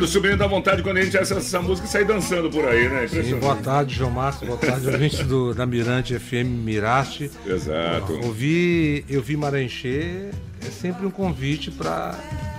Pedro? 0.00 0.06
Subindo 0.06 0.36
da 0.36 0.46
vontade 0.46 0.82
quando 0.82 0.96
a 0.96 1.02
gente 1.02 1.16
acessa 1.16 1.40
essa 1.40 1.60
música 1.60 1.86
e 1.86 1.90
sai 1.90 2.04
dançando 2.04 2.50
por 2.50 2.64
aí, 2.66 2.88
né? 2.88 3.06
Sim, 3.06 3.36
boa 3.36 3.56
tarde, 3.56 3.94
João 3.94 4.10
Márcio. 4.10 4.46
Boa 4.46 4.58
tarde, 4.58 4.86
ouvintes 4.86 5.26
do, 5.26 5.54
da 5.54 5.66
Mirante 5.66 6.18
FM 6.18 6.64
Mirarte. 6.64 7.30
Exato. 7.46 8.12
Ouvir, 8.24 9.04
eu 9.08 9.22
vi 9.22 9.36
Maranchê 9.36 10.30
é 10.66 10.70
sempre 10.70 11.06
um 11.06 11.10
convite 11.10 11.70
para 11.70 12.16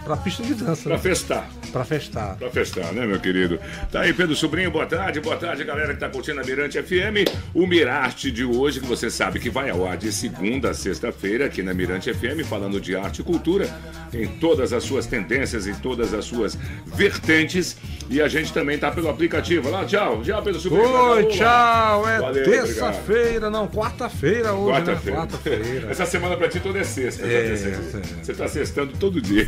a 0.07 0.17
pista 0.17 0.43
de 0.43 0.53
dança. 0.53 0.83
Pra 0.83 0.93
né? 0.93 1.01
festar. 1.01 1.49
Pra 1.71 1.85
festar. 1.85 2.35
Pra 2.35 2.49
festar, 2.49 2.91
né, 2.93 3.05
meu 3.05 3.19
querido? 3.19 3.59
Tá 3.91 4.01
aí, 4.01 4.13
Pedro 4.13 4.35
Sobrinho, 4.35 4.69
boa 4.69 4.85
tarde, 4.85 5.21
boa 5.21 5.37
tarde, 5.37 5.63
galera 5.63 5.93
que 5.93 5.99
tá 5.99 6.09
curtindo 6.09 6.41
a 6.41 6.43
Mirante 6.43 6.81
FM. 6.81 7.29
O 7.53 7.65
Mirarte 7.65 8.29
de 8.29 8.43
hoje, 8.43 8.81
que 8.81 8.85
você 8.85 9.09
sabe 9.09 9.39
que 9.39 9.49
vai 9.49 9.69
ao 9.69 9.87
ar 9.87 9.97
de 9.97 10.11
segunda 10.11 10.71
a 10.71 10.73
sexta-feira 10.73 11.45
aqui 11.45 11.63
na 11.63 11.73
Mirante 11.73 12.13
FM, 12.13 12.43
falando 12.47 12.81
de 12.81 12.95
arte 12.95 13.21
e 13.21 13.23
cultura, 13.23 13.69
em 14.13 14.27
todas 14.27 14.73
as 14.73 14.83
suas 14.83 15.05
tendências, 15.05 15.65
em 15.65 15.73
todas 15.75 16.13
as 16.13 16.25
suas 16.25 16.57
vertentes. 16.85 17.77
E 18.11 18.21
a 18.21 18.27
gente 18.27 18.51
também 18.51 18.77
tá 18.77 18.91
pelo 18.91 19.09
aplicativo. 19.09 19.69
Lá, 19.69 19.85
tchau, 19.85 20.21
tchau, 20.21 20.43
Pedro 20.43 20.59
Sobrinho. 20.59 20.83
Oi, 20.85 21.25
tchau. 21.27 22.03
É 22.09 22.43
terça-feira, 22.43 23.49
não, 23.49 23.67
quarta-feira 23.69 24.51
hoje, 24.53 24.71
Quarta-feira. 24.73 25.19
né? 25.21 25.27
Quarta-feira. 25.27 25.87
Essa 25.89 26.05
semana 26.05 26.35
pra 26.35 26.49
ti 26.49 26.59
toda 26.59 26.79
é 26.79 26.83
sexta. 26.83 27.25
É, 27.25 27.49
tá 27.51 27.55
sexta. 27.57 27.97
é. 27.97 28.23
Você 28.23 28.33
tá 28.33 28.47
sextando 28.49 28.93
todo 28.99 29.21
dia. 29.21 29.47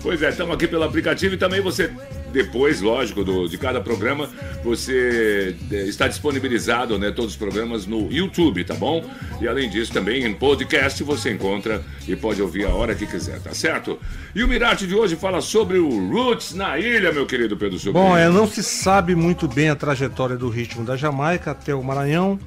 Pois 0.00 0.22
é, 0.22 0.28
estamos 0.28 0.54
aqui 0.54 0.68
pelo 0.68 0.84
aplicativo 0.84 1.34
e 1.34 1.38
também 1.38 1.60
você, 1.60 1.90
depois, 2.32 2.80
lógico, 2.80 3.24
do, 3.24 3.48
de 3.48 3.56
cada 3.58 3.80
programa, 3.80 4.28
você 4.62 5.56
eh, 5.70 5.84
está 5.84 6.08
disponibilizado, 6.08 6.98
né, 6.98 7.10
todos 7.10 7.32
os 7.32 7.36
programas 7.36 7.86
no 7.86 8.10
YouTube, 8.12 8.64
tá 8.64 8.74
bom? 8.74 9.04
E 9.40 9.48
além 9.48 9.68
disso, 9.68 9.92
também 9.92 10.24
em 10.24 10.34
podcast 10.34 11.02
você 11.02 11.32
encontra 11.32 11.82
e 12.06 12.14
pode 12.14 12.40
ouvir 12.42 12.66
a 12.66 12.70
hora 12.70 12.94
que 12.94 13.06
quiser, 13.06 13.40
tá 13.40 13.52
certo? 13.52 13.98
E 14.34 14.42
o 14.42 14.48
Mirate 14.48 14.86
de 14.86 14.94
hoje 14.94 15.16
fala 15.16 15.40
sobre 15.40 15.78
o 15.78 16.08
Roots 16.10 16.54
na 16.54 16.78
ilha, 16.78 17.12
meu 17.12 17.26
querido 17.26 17.56
Pedro 17.56 17.78
Sobrinho. 17.78 18.06
Bom, 18.06 18.16
é, 18.16 18.28
não 18.28 18.46
se 18.46 18.62
sabe 18.62 19.14
muito 19.14 19.48
bem 19.48 19.70
a 19.70 19.76
trajetória 19.76 20.36
do 20.36 20.48
ritmo 20.48 20.84
da 20.84 20.96
Jamaica 20.96 21.52
até 21.52 21.74
o 21.74 21.82
Maranhão, 21.82 22.38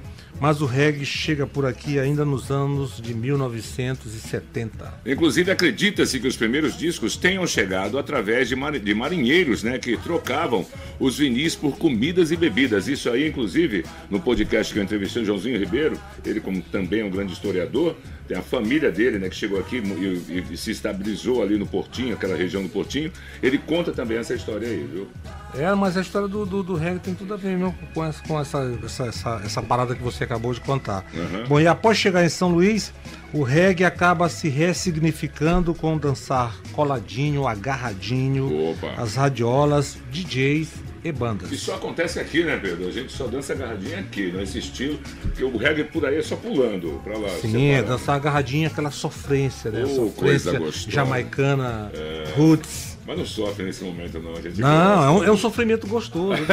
mas 0.42 0.59
o 0.59 0.66
reggae 0.66 1.06
chega 1.06 1.45
por 1.45 1.67
aqui 1.67 2.00
ainda 2.00 2.25
nos 2.25 2.50
anos 2.50 3.00
de 3.00 3.14
1970. 3.14 4.92
Inclusive, 5.06 5.52
acredita-se 5.52 6.20
que 6.20 6.28
os 6.28 6.36
primeiros 6.36 6.75
discos 6.75 7.16
tenham 7.16 7.45
chegado 7.45 8.00
através 8.00 8.50
de, 8.50 8.56
mari- 8.56 8.80
de 8.80 8.94
marinheiros, 8.95 9.61
né? 9.61 9.78
Que 9.78 9.95
trocavam 9.98 10.66
os 11.00 11.20
vinis 11.20 11.56
por 11.56 11.78
comidas 11.78 12.31
e 12.31 12.36
bebidas. 12.36 12.88
Isso 12.88 13.08
aí, 13.09 13.28
inclusive, 13.30 13.86
no 14.09 14.20
podcast 14.20 14.73
que 14.73 14.80
eu 14.80 14.83
entrevistei 14.83 15.22
o 15.22 15.25
Joãozinho 15.25 15.59
Ribeiro, 15.59 15.95
ele 16.25 16.39
como 16.39 16.59
também 16.64 17.02
é 17.02 17.05
um 17.05 17.11
grande 17.11 17.33
historiador, 17.33 17.95
tem 18.28 18.36
a 18.36 18.42
família 18.42 18.92
dele, 18.92 19.20
né? 19.20 19.30
Que 19.30 19.36
chegou 19.36 19.59
aqui 19.59 19.78
e, 19.78 20.53
e 20.53 20.58
se 20.58 20.72
estabilizou 20.72 21.44
ali 21.44 21.55
no 21.58 21.67
Portinho, 21.67 22.16
aquela 22.16 22.36
região 22.36 22.64
do 22.64 22.70
Portinho. 22.70 23.11
Ele 23.44 23.59
conta 23.59 23.92
também 23.92 24.17
essa 24.17 24.33
história 24.33 24.67
aí, 24.67 24.83
viu? 24.92 25.08
É, 25.57 25.73
mas 25.75 25.97
a 25.97 26.02
história 26.02 26.27
do, 26.27 26.45
do, 26.45 26.63
do 26.63 26.75
reggae 26.75 26.99
tem 26.99 27.13
tudo 27.13 27.33
a 27.33 27.38
ver 27.38 27.57
mesmo 27.57 27.75
com 27.94 28.05
essa, 28.05 28.23
com 28.23 28.39
essa, 28.39 28.80
essa, 28.83 29.05
essa, 29.05 29.42
essa 29.43 29.61
parada 29.61 29.95
que 29.95 30.02
você 30.02 30.23
acabou 30.23 30.53
de 30.53 30.61
contar. 30.61 31.05
Uhum. 31.14 31.48
Bom, 31.48 31.59
e 31.59 31.67
após 31.67 31.98
chegar 31.98 32.23
em 32.23 32.30
São 32.30 32.49
Luís, 32.49 32.93
o 33.33 33.43
reggae 33.43 33.83
acaba 33.86 34.30
se 34.30 34.49
ressignificando 34.49 35.73
com 35.73 35.98
dançar 35.98 36.55
coladinho, 36.71 37.48
agarradinho, 37.48 38.71
Opa. 38.71 38.93
as 38.98 39.15
radiolas, 39.15 39.98
DJs 40.11 40.70
e 41.03 41.11
bandas. 41.11 41.52
Isso 41.52 41.71
acontece 41.71 42.20
aqui, 42.20 42.43
né, 42.43 42.58
Pedro? 42.58 42.87
A 42.87 42.92
gente 42.92 43.11
só 43.11 43.27
dança 43.27 43.53
agarradinha 43.53 43.99
aqui, 43.99 44.31
nesse 44.31 44.59
estilo, 44.59 44.99
porque 45.21 45.43
o 45.43 45.58
reggae 45.58 45.83
por 45.86 46.05
aí 46.05 46.17
é 46.17 46.21
só 46.21 46.36
pulando 46.36 47.02
pra 47.03 47.17
lá. 47.17 47.30
Sim, 47.42 47.71
é 47.71 47.81
dançar 47.81 48.15
agarradinho, 48.15 48.67
aquela 48.67 48.92
sofrência, 48.92 49.71
né? 49.71 49.83
Oh, 49.83 50.09
coisa 50.11 50.52
sofrência 50.52 50.59
gostosa. 50.59 50.89
É. 50.89 50.92
jamaicana, 50.92 51.92
roots. 52.37 52.90
Mas 53.11 53.20
não 53.20 53.26
sofre 53.26 53.66
nesse 53.66 53.83
momento, 53.83 54.20
não. 54.20 54.32
A 54.33 54.42
gente 54.42 54.61
Não, 54.61 55.04
é 55.04 55.10
um, 55.10 55.23
é 55.26 55.32
um 55.32 55.36
sofrimento 55.38 55.86
gostoso. 55.86 56.42
né? 56.44 56.48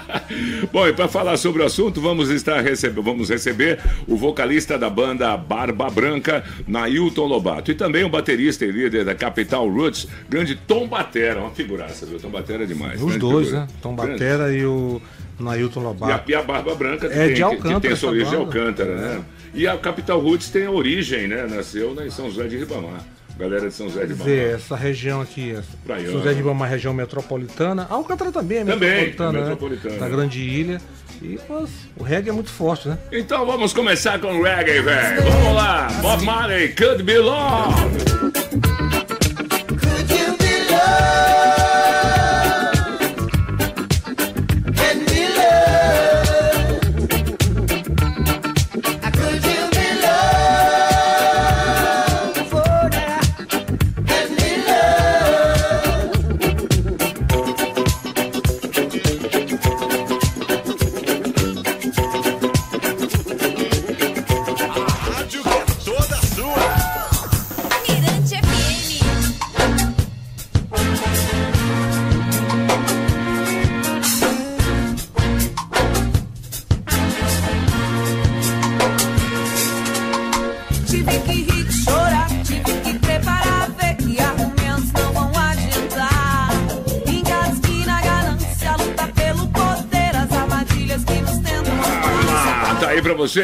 Bom, 0.72 0.88
e 0.88 0.92
para 0.92 1.06
falar 1.06 1.36
sobre 1.36 1.62
o 1.62 1.64
assunto, 1.64 2.00
vamos 2.00 2.30
estar 2.30 2.60
recebe- 2.62 3.00
vamos 3.00 3.28
receber 3.30 3.78
o 4.08 4.16
vocalista 4.16 4.76
da 4.76 4.90
banda 4.90 5.36
Barba 5.36 5.88
Branca, 5.90 6.42
Nailton 6.66 7.26
Lobato, 7.26 7.70
e 7.70 7.74
também 7.74 8.02
o 8.04 8.08
baterista 8.08 8.64
e 8.64 8.72
líder 8.72 9.04
da 9.04 9.14
Capital 9.14 9.68
Roots, 9.68 10.08
grande 10.28 10.56
Tom 10.56 10.88
Batera, 10.88 11.40
uma 11.40 11.50
figuraça, 11.50 12.04
viu? 12.06 12.18
Tom 12.18 12.30
Batera 12.30 12.64
é 12.64 12.66
demais. 12.66 12.94
Os 13.00 13.06
grande 13.06 13.18
dois, 13.18 13.46
figura. 13.46 13.66
né? 13.66 13.68
Tom 13.80 13.94
Grande. 13.94 14.12
Batera 14.12 14.52
e 14.52 14.66
o 14.66 15.00
Nailton 15.38 15.80
E 15.80 15.84
a, 15.84 15.86
Lobato. 15.86 16.30
e 16.30 16.34
a 16.34 16.42
Barba 16.42 16.74
Branca 16.74 17.08
que 17.08 17.14
É 17.16 17.26
tem, 17.26 17.34
de 17.34 17.42
Alcântara 17.44 17.74
que 17.80 17.86
tem 17.88 17.96
sua 17.96 18.10
origem 18.10 18.30
de 18.30 18.36
banda. 18.36 18.46
Alcântara, 18.58 18.96
né? 18.96 19.24
E 19.54 19.68
a 19.68 19.76
Capital 19.76 20.18
Roots 20.20 20.48
tem 20.48 20.66
origem, 20.66 21.28
né? 21.28 21.46
Nasceu 21.48 21.94
né, 21.94 22.06
em 22.06 22.10
São 22.10 22.28
José 22.28 22.48
de 22.48 22.56
Ribamar. 22.58 23.04
Galera 23.38 23.68
de 23.68 23.74
São 23.74 23.88
José 23.88 24.02
de 24.02 24.06
Quer 24.08 24.12
dizer, 24.18 24.36
Ribamar. 24.38 24.54
essa 24.54 24.76
região 24.76 25.20
aqui, 25.20 25.50
essa 25.52 25.76
Praiana. 25.84 26.10
São 26.10 26.18
José 26.18 26.30
de 26.30 26.36
Ribamar, 26.36 26.70
região 26.70 26.94
metropolitana. 26.94 27.86
Alcântara 27.90 28.30
também 28.30 28.58
é 28.58 28.64
Também, 28.64 28.90
metropolitana, 28.90 29.32
né? 29.32 29.40
metropolitana. 29.40 29.96
Da 29.98 30.08
grande 30.08 30.40
ilha. 30.40 30.80
E 31.22 31.38
mas, 31.48 31.70
o 31.96 32.02
reggae 32.02 32.28
é 32.28 32.32
muito 32.32 32.50
forte, 32.50 32.88
né? 32.88 32.98
Então 33.10 33.44
vamos 33.46 33.72
começar 33.72 34.18
com 34.20 34.28
o 34.38 34.42
reggae, 34.42 34.80
velho. 34.80 35.22
Vamos 35.22 35.54
lá. 35.54 35.88
Bob 36.00 36.24
Marley, 36.24 36.68
Could 36.74 37.02
Be 37.02 37.18
Love. 37.18 38.23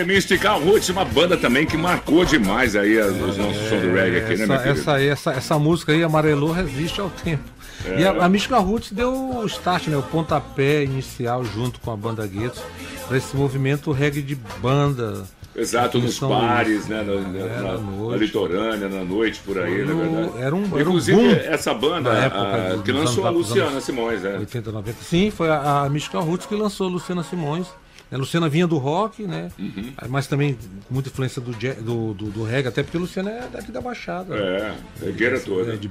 Mystical 0.07 0.61
Roots, 0.61 0.89
uma 0.89 1.05
banda 1.05 1.37
também 1.37 1.67
que 1.67 1.77
marcou 1.77 2.25
demais 2.25 2.75
aí 2.77 2.99
os 2.99 3.37
nossos 3.37 3.69
sons 3.69 3.81
do 3.83 3.93
reggae 3.93 4.17
aqui, 4.19 4.37
né, 4.37 4.47
meu 4.47 4.55
essa, 4.57 4.63
querido? 4.63 4.81
essa, 4.81 4.93
aí, 4.95 5.09
essa, 5.09 5.31
essa 5.33 5.59
música 5.59 5.93
aí, 5.93 6.03
Amarelou, 6.03 6.53
resiste 6.53 7.01
ao 7.01 7.11
tempo. 7.11 7.43
É. 7.85 8.01
E 8.01 8.05
a, 8.05 8.11
a 8.25 8.29
Mística 8.29 8.59
Roots 8.59 8.93
deu 8.93 9.13
o 9.13 9.47
start, 9.47 9.89
né, 9.89 9.97
o 9.97 10.03
pontapé 10.03 10.85
inicial 10.85 11.45
junto 11.45 11.81
com 11.81 11.91
a 11.93 11.97
banda 11.97 12.27
Guetos 12.27 12.61
para 13.09 13.17
esse 13.17 13.35
movimento 13.37 13.91
reggae 13.93 14.23
de 14.23 14.35
banda. 14.61 15.25
Exato, 15.57 15.99
nos 15.99 16.15
São 16.17 16.29
bares, 16.29 16.87
né, 16.87 17.03
na, 17.03 17.15
na- 17.15 17.39
É, 17.45 17.61
na- 17.61 18.09
na 18.11 18.17
litorânea, 18.17 18.89
na 18.89 19.03
noite, 19.05 19.41
por 19.45 19.59
aí, 19.59 19.85
na 19.85 19.93
um- 19.95 19.99
verdade. 19.99 20.43
era 20.43 20.55
um- 20.55 20.65
era 20.67 20.75
um 20.75 20.81
Inclusive, 20.81 21.33
essa 21.45 21.75
banda, 21.75 22.11
época 22.13 22.75
a- 22.79 22.83
que 22.83 22.93
lançou 22.93 23.27
a 23.27 23.31
Luciana 23.31 23.71
anos 23.71 23.85
Simões, 23.85 24.23
né? 24.23 24.37
80, 24.39 24.71
90. 24.71 24.99
Sim, 25.03 25.31
foi 25.31 25.51
a, 25.51 25.83
a 25.83 25.91
Mística 25.91 26.21
Roots 26.21 26.47
que 26.47 26.55
lançou 26.55 26.87
a 26.87 26.91
Luciana 26.91 27.23
Simões. 27.25 27.67
A 28.13 28.17
Luciana 28.17 28.49
vinha 28.49 28.67
do 28.67 28.77
rock, 28.77 29.23
né? 29.23 29.51
Uhum. 29.59 29.93
Mas 30.09 30.27
também 30.27 30.55
com 30.89 30.95
muita 30.95 31.09
influência 31.09 31.41
do, 31.41 31.53
do, 31.53 32.15
do, 32.15 32.31
do 32.31 32.45
reggae, 32.45 32.69
até 32.69 32.83
porque 32.83 32.97
a 32.97 33.01
Luciana 33.01 33.31
é 33.31 33.49
daqui 33.49 33.71
da 33.71 33.81
Baixada. 33.81 34.35
É, 34.35 34.75
regueira 35.01 35.39
toda. 35.39 35.75
É, 35.75 35.77
de 35.77 35.89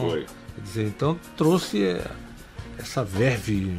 foi. 0.00 0.26
Quer 0.54 0.60
dizer, 0.62 0.86
então 0.86 1.18
trouxe 1.36 1.84
é, 1.84 2.02
essa 2.78 3.04
verve 3.04 3.76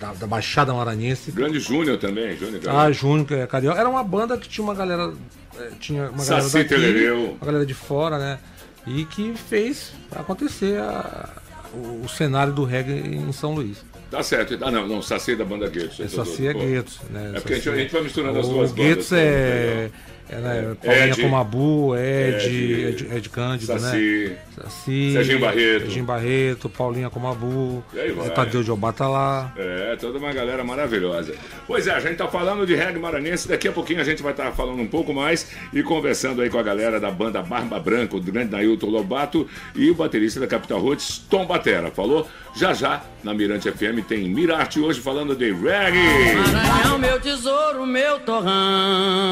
da, 0.00 0.12
da 0.12 0.26
Baixada 0.26 0.74
Maranhense. 0.74 1.30
Grande 1.30 1.60
Júnior 1.60 1.98
também, 1.98 2.36
Júnior. 2.36 2.60
Ah, 2.68 2.90
Júnior, 2.90 3.26
que 3.26 3.34
é 3.34 3.46
carioca. 3.46 3.78
Era 3.78 3.88
uma 3.88 4.02
banda 4.02 4.36
que 4.36 4.48
tinha 4.48 4.64
uma 4.64 4.74
galera. 4.74 5.12
é, 5.58 5.70
Tinha 5.78 6.10
uma 6.10 6.24
galera 6.24 6.42
Saci 6.42 6.64
daqui, 6.64 7.12
uma 7.12 7.46
galera 7.46 7.66
de 7.66 7.74
fora, 7.74 8.18
né? 8.18 8.38
E 8.86 9.04
que 9.04 9.34
fez 9.34 9.92
acontecer 10.10 10.78
a, 10.80 11.30
o, 11.72 12.02
o 12.04 12.08
cenário 12.08 12.52
do 12.52 12.64
reggae 12.64 12.92
em 12.92 13.32
São 13.32 13.54
Luís. 13.54 13.84
Tá 14.14 14.22
certo. 14.22 14.56
Ah, 14.60 14.70
não, 14.70 14.86
não, 14.86 15.02
Saci 15.02 15.34
da 15.34 15.44
banda 15.44 15.68
Guetos. 15.68 15.98
É 15.98 16.06
Saci 16.06 16.46
é 16.46 16.54
Guetos, 16.54 17.00
né? 17.10 17.32
É 17.34 17.40
porque 17.40 17.54
a 17.54 17.56
gente, 17.56 17.68
a 17.68 17.76
gente 17.76 17.92
vai 17.92 18.02
misturando 18.02 18.38
as 18.38 18.46
O 18.46 18.50
duas 18.50 18.70
bandas. 18.70 18.86
Guetos 18.86 19.12
é, 19.12 19.18
é, 19.18 19.90
né, 20.28 20.76
Paulinha 20.82 21.06
Ed. 21.06 21.22
Comabu, 21.22 21.96
Ed, 21.96 22.46
Ed, 22.46 23.04
Ed, 23.04 23.16
Ed 23.16 23.28
Cândido, 23.28 23.72
né? 23.74 23.78
Saci. 23.78 24.32
Saci, 24.54 25.12
Serginho 25.12 25.40
Barreto. 25.40 25.80
Serginho 25.80 26.04
Barreto, 26.04 26.68
Paulinha 26.68 27.10
Comabu, 27.10 27.84
E 27.92 27.98
é, 27.98 28.30
Tadeu 28.30 28.62
de 28.62 28.70
Obatalá. 28.70 29.52
É, 29.56 29.96
toda 29.96 30.18
uma 30.18 30.32
galera 30.32 30.62
maravilhosa. 30.62 31.34
Pois 31.66 31.86
é, 31.86 31.92
a 31.92 32.00
gente 32.00 32.16
tá 32.16 32.28
falando 32.28 32.66
de 32.66 32.74
reggae 32.74 32.98
maranhense, 32.98 33.48
daqui 33.48 33.68
a 33.68 33.72
pouquinho 33.72 34.00
a 34.00 34.04
gente 34.04 34.22
vai 34.22 34.32
estar 34.32 34.52
falando 34.52 34.80
um 34.80 34.86
pouco 34.86 35.12
mais 35.12 35.50
e 35.72 35.82
conversando 35.82 36.40
aí 36.40 36.48
com 36.48 36.58
a 36.58 36.62
galera 36.62 37.00
da 37.00 37.10
banda 37.10 37.42
Barba 37.42 37.78
Branca, 37.78 38.16
o 38.16 38.20
grande 38.20 38.52
Nailton 38.52 38.86
Lobato 38.86 39.48
e 39.74 39.90
o 39.90 39.94
baterista 39.94 40.40
da 40.40 40.46
Capital 40.46 40.80
Roots, 40.80 41.18
Tom 41.28 41.46
Batera. 41.46 41.90
Falou? 41.90 42.28
Já 42.56 42.72
já, 42.72 43.02
na 43.24 43.34
Mirante 43.34 43.70
FM 43.70 44.06
tem 44.06 44.28
Mirarte 44.28 44.78
hoje 44.78 45.00
falando 45.00 45.34
de 45.34 45.52
reggae. 45.52 46.34
Maranhão, 46.52 46.98
meu 46.98 47.20
tesouro, 47.20 47.84
meu 47.84 48.20
torrão. 48.20 49.23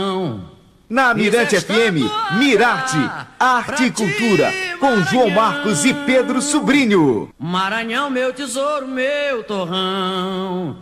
Na 0.92 1.14
Mirante 1.14 1.58
FM, 1.58 2.04
Mirarte, 2.38 2.98
Arte 3.40 3.84
e 3.84 3.90
Cultura, 3.90 4.52
com 4.78 5.02
João 5.04 5.30
Marcos 5.30 5.86
e 5.86 5.94
Pedro 5.94 6.42
Sobrinho. 6.42 7.30
Maranhão, 7.38 8.10
meu 8.10 8.30
tesouro, 8.30 8.86
meu 8.86 9.42
torrão. 9.42 10.76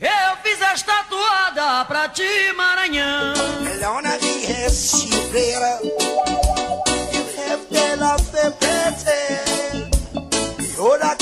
Eu 0.00 0.36
fiz 0.42 0.58
esta 0.62 1.04
toada 1.10 1.84
pra 1.84 2.08
ti, 2.08 2.22
Maranhão. 2.56 3.34
Lona 3.82 4.16
di 4.16 4.46
Hesibera, 4.50 5.78
you 5.82 7.26
have 7.36 7.66
the 7.70 7.96
love 7.96 8.24
the 8.32 8.50
better. 8.58 9.90
Ora 10.78 11.14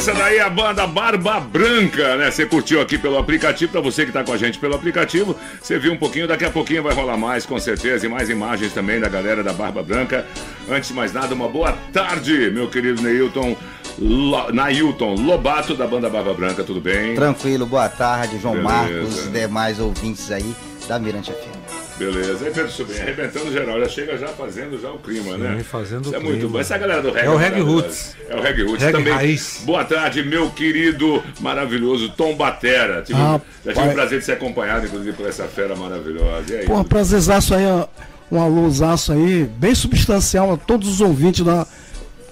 essa 0.00 0.14
daí 0.14 0.38
é 0.38 0.40
a 0.40 0.48
banda 0.48 0.86
Barba 0.86 1.38
Branca, 1.38 2.16
né? 2.16 2.30
Você 2.30 2.46
curtiu 2.46 2.80
aqui 2.80 2.96
pelo 2.96 3.18
aplicativo, 3.18 3.70
pra 3.70 3.82
você 3.82 4.06
que 4.06 4.10
tá 4.10 4.24
com 4.24 4.32
a 4.32 4.36
gente 4.38 4.58
pelo 4.58 4.74
aplicativo, 4.74 5.36
você 5.60 5.78
viu 5.78 5.92
um 5.92 5.96
pouquinho, 5.98 6.26
daqui 6.26 6.42
a 6.42 6.50
pouquinho 6.50 6.82
vai 6.82 6.94
rolar 6.94 7.18
mais, 7.18 7.44
com 7.44 7.60
certeza, 7.60 8.06
e 8.06 8.08
mais 8.08 8.30
imagens 8.30 8.72
também 8.72 8.98
da 8.98 9.10
galera 9.10 9.44
da 9.44 9.52
Barba 9.52 9.82
Branca. 9.82 10.26
Antes 10.70 10.88
de 10.88 10.94
mais 10.94 11.12
nada, 11.12 11.34
uma 11.34 11.48
boa 11.48 11.76
tarde, 11.92 12.50
meu 12.50 12.66
querido 12.70 13.02
Neilton, 13.02 13.54
Lo... 13.98 14.50
Nailton 14.50 15.16
Lobato 15.16 15.74
da 15.74 15.86
banda 15.86 16.08
Barba 16.08 16.32
Branca, 16.32 16.64
tudo 16.64 16.80
bem? 16.80 17.14
Tranquilo, 17.14 17.66
boa 17.66 17.90
tarde, 17.90 18.38
João 18.40 18.54
Beleza. 18.54 18.72
Marcos 18.72 19.26
e 19.26 19.28
demais 19.28 19.78
ouvintes 19.78 20.30
aí 20.30 20.56
da 20.88 20.98
Mirante 20.98 21.30
FM. 21.30 21.59
Beleza, 22.04 22.46
aí 22.46 22.52
Pedro 22.52 22.70
Sobrinho, 22.70 23.02
arrebentando 23.02 23.52
geral, 23.52 23.78
já 23.80 23.88
chega 23.88 24.16
já 24.16 24.28
fazendo 24.28 24.80
já 24.80 24.90
o 24.90 24.98
clima, 24.98 25.36
né? 25.36 25.56
Sim, 25.58 25.64
fazendo 25.64 26.06
Isso 26.06 26.14
é 26.14 26.18
o 26.18 26.22
muito 26.22 26.36
clima. 26.38 26.52
bom. 26.52 26.60
Essa 26.60 26.78
galera 26.78 27.02
do 27.02 27.10
reggae. 27.10 27.26
É 27.26 27.30
o 27.30 27.36
reggae 27.36 27.60
roots. 27.60 28.16
É 28.28 28.34
o 28.36 28.40
reggae 28.40 28.62
roots 28.62 28.82
Reggae 28.82 28.98
também. 28.98 29.12
raiz. 29.12 29.62
Boa 29.64 29.84
tarde, 29.84 30.22
meu 30.22 30.48
querido, 30.50 31.22
maravilhoso 31.40 32.08
Tom 32.16 32.34
Batera. 32.34 33.02
Tive- 33.02 33.18
Ah, 33.20 33.38
já 33.64 33.74
tive 33.74 33.88
o 33.88 33.92
prazer 33.92 34.18
de 34.18 34.24
ser 34.24 34.32
acompanhado, 34.32 34.86
inclusive, 34.86 35.12
por 35.14 35.26
essa 35.28 35.44
fera 35.44 35.76
maravilhosa. 35.76 36.44
E 36.54 36.56
aí? 36.60 36.64
Porra, 36.66 36.84
prazerzaço 36.84 37.54
aí, 37.54 37.66
ó, 37.66 37.86
um 38.32 38.40
alôzaço 38.40 39.12
aí, 39.12 39.44
bem 39.58 39.74
substancial 39.74 40.52
a 40.54 40.56
todos 40.56 40.88
os 40.88 41.00
ouvintes 41.02 41.44
da, 41.44 41.66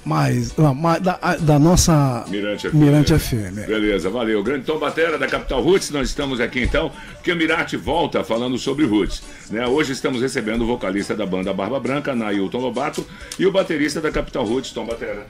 mais, 0.08 0.52
da, 0.52 0.72
mais- 0.72 1.02
da, 1.02 1.18
da 1.38 1.58
nossa 1.58 2.24
Mirante 2.28 2.68
FM. 2.70 2.74
Mirante 2.74 3.18
FM. 3.18 3.58
é. 3.58 3.66
Beleza, 3.66 4.08
valeu. 4.08 4.42
Grande 4.42 4.64
Tom 4.64 4.78
Batera 4.78 5.18
da 5.18 5.26
Capital 5.26 5.60
Roots, 5.62 5.90
nós 5.90 6.08
estamos 6.08 6.40
aqui 6.40 6.62
então, 6.62 6.90
porque 7.12 7.30
o 7.30 7.36
Mirarte 7.36 7.76
volta 7.76 8.24
falando 8.24 8.56
sobre 8.56 8.86
Roots. 8.86 9.22
Né? 9.50 9.66
Hoje 9.66 9.92
estamos 9.92 10.22
recebendo 10.22 10.62
o 10.62 10.66
vocalista 10.66 11.14
da 11.14 11.26
banda 11.26 11.52
Barba 11.52 11.78
Branca, 11.78 12.14
Nailton 12.14 12.58
Lobato, 12.58 13.06
e 13.38 13.44
o 13.44 13.52
baterista 13.52 14.00
da 14.00 14.10
Capital 14.10 14.46
Roots, 14.46 14.70
Tom 14.72 14.86
Batera. 14.86 15.26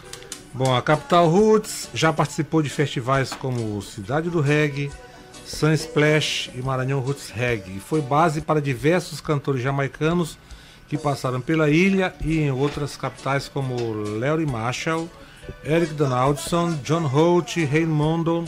Bom, 0.55 0.75
a 0.75 0.81
Capital 0.81 1.29
Roots 1.29 1.89
já 1.93 2.13
participou 2.13 2.63
de 2.63 2.71
festivais 2.71 3.33
como 3.33 3.83
Cidade 3.83 4.31
do 4.31 4.41
Reggae, 4.41 4.91
Sun 5.45 5.73
Splash 5.73 6.51
e 6.55 6.63
Maranhão 6.63 7.01
Roots 7.01 7.31
Reggae. 7.31 7.77
E 7.79 7.81
foi 7.81 8.01
base 8.01 8.41
para 8.41 8.61
diversos 8.61 9.21
cantores 9.21 9.61
jamaicanos 9.61 10.39
que 10.89 10.97
passaram 10.97 11.41
pela 11.41 11.71
ilha 11.71 12.15
e 12.25 12.39
em 12.39 12.51
outras 12.51 12.97
capitais 12.97 13.49
como 13.49 13.93
Larry 14.19 14.47
Marshall, 14.47 15.09
Eric 15.65 15.95
Donaldson, 15.95 16.79
John 16.83 17.07
Holt, 17.07 17.57
Raymondo, 17.57 18.45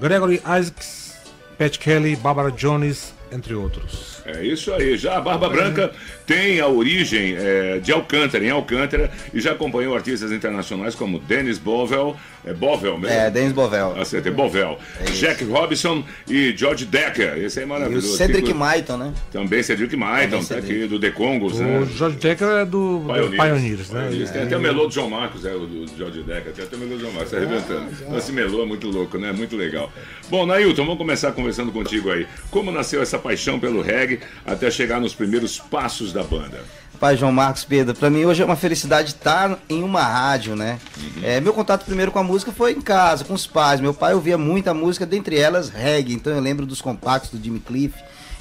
Gregory 0.00 0.42
Isaacs, 0.44 1.16
Pat 1.58 1.78
Kelly, 1.78 2.16
Barbara 2.16 2.50
Jones, 2.50 3.14
entre 3.30 3.54
outros. 3.54 4.15
É 4.26 4.44
isso 4.44 4.72
aí. 4.72 4.96
Já 4.96 5.16
a 5.18 5.20
Barba 5.20 5.48
Branca 5.48 5.92
tem 6.26 6.60
a 6.60 6.66
origem 6.68 7.36
é, 7.38 7.78
de 7.78 7.92
Alcântara, 7.92 8.44
em 8.44 8.50
Alcântara, 8.50 9.10
e 9.32 9.40
já 9.40 9.52
acompanhou 9.52 9.94
artistas 9.94 10.32
internacionais 10.32 10.94
como 10.94 11.18
Dennis 11.18 11.58
Bovel, 11.58 12.16
é 12.44 12.52
Bovel 12.52 12.98
mesmo? 12.98 13.14
É, 13.16 13.30
Denis 13.30 13.52
Bovel. 13.52 13.94
Acertei, 14.00 14.32
Bovel. 14.32 14.78
Jack 15.12 15.44
Robinson 15.44 16.04
e 16.28 16.54
George 16.56 16.84
Decker. 16.84 17.38
Esse 17.38 17.58
aí 17.60 17.64
é 17.64 17.66
E 17.66 17.70
o 17.70 17.72
maravilhoso. 17.72 18.16
Cedric 18.16 18.46
Que- 18.48 18.54
Maiton, 18.54 18.96
né? 18.96 19.12
Também 19.32 19.62
Cedric 19.62 19.96
Maiton, 19.96 20.44
tá 20.44 20.56
aqui, 20.56 20.86
do 20.86 20.98
The 20.98 21.10
Congos, 21.10 21.58
né? 21.58 21.80
O 21.80 21.86
George 21.86 22.16
Decker 22.18 22.48
é 22.48 22.64
do 22.64 23.02
Pioneers. 23.06 23.30
Pioneers, 23.36 23.90
né? 23.90 24.06
Pioneers. 24.08 24.30
Tem 24.30 24.42
até 24.42 24.56
o 24.56 24.60
melô 24.60 24.86
do 24.86 24.92
João 24.92 25.10
Marcos, 25.10 25.44
é, 25.44 25.54
o 25.54 25.60
do 25.66 25.86
George 25.96 26.22
Decker. 26.22 26.52
Tem 26.52 26.64
até 26.64 26.76
o 26.76 26.78
melô 26.78 26.94
do 26.94 27.00
João 27.00 27.12
Marcos, 27.12 27.30
tá 27.30 27.36
arrebentando. 27.36 27.86
Então, 28.00 28.18
esse 28.18 28.32
melô 28.32 28.62
é 28.62 28.66
muito 28.66 28.88
louco, 28.88 29.18
né? 29.18 29.32
Muito 29.32 29.56
legal. 29.56 29.92
Bom, 30.28 30.46
Nailton, 30.46 30.82
vamos 30.84 30.98
começar 30.98 31.32
conversando 31.32 31.72
contigo 31.72 32.10
aí. 32.10 32.26
Como 32.50 32.70
nasceu 32.70 33.02
essa 33.02 33.18
paixão 33.18 33.58
pelo 33.58 33.82
reggae 33.82 34.15
até 34.44 34.70
chegar 34.70 35.00
nos 35.00 35.14
primeiros 35.14 35.58
passos 35.58 36.12
da 36.12 36.22
banda? 36.22 36.60
Pai 36.98 37.16
João 37.16 37.30
Marcos 37.30 37.64
Pedro, 37.64 37.94
pra 37.94 38.08
mim 38.08 38.24
hoje 38.24 38.42
é 38.42 38.44
uma 38.44 38.56
felicidade 38.56 39.10
estar 39.10 39.58
em 39.68 39.82
uma 39.82 40.02
rádio, 40.02 40.56
né? 40.56 40.78
É, 41.22 41.40
meu 41.40 41.52
contato 41.52 41.84
primeiro 41.84 42.10
com 42.10 42.18
a 42.18 42.22
música 42.22 42.50
foi 42.52 42.72
em 42.72 42.80
casa, 42.80 43.24
com 43.24 43.34
os 43.34 43.46
pais. 43.46 43.80
Meu 43.80 43.92
pai 43.92 44.14
ouvia 44.14 44.38
muita 44.38 44.72
música, 44.72 45.04
dentre 45.04 45.38
elas 45.38 45.68
reggae, 45.68 46.14
então 46.14 46.32
eu 46.32 46.40
lembro 46.40 46.64
dos 46.64 46.80
compactos 46.80 47.30
do 47.30 47.42
Jimmy 47.42 47.60
Cliff. 47.60 47.94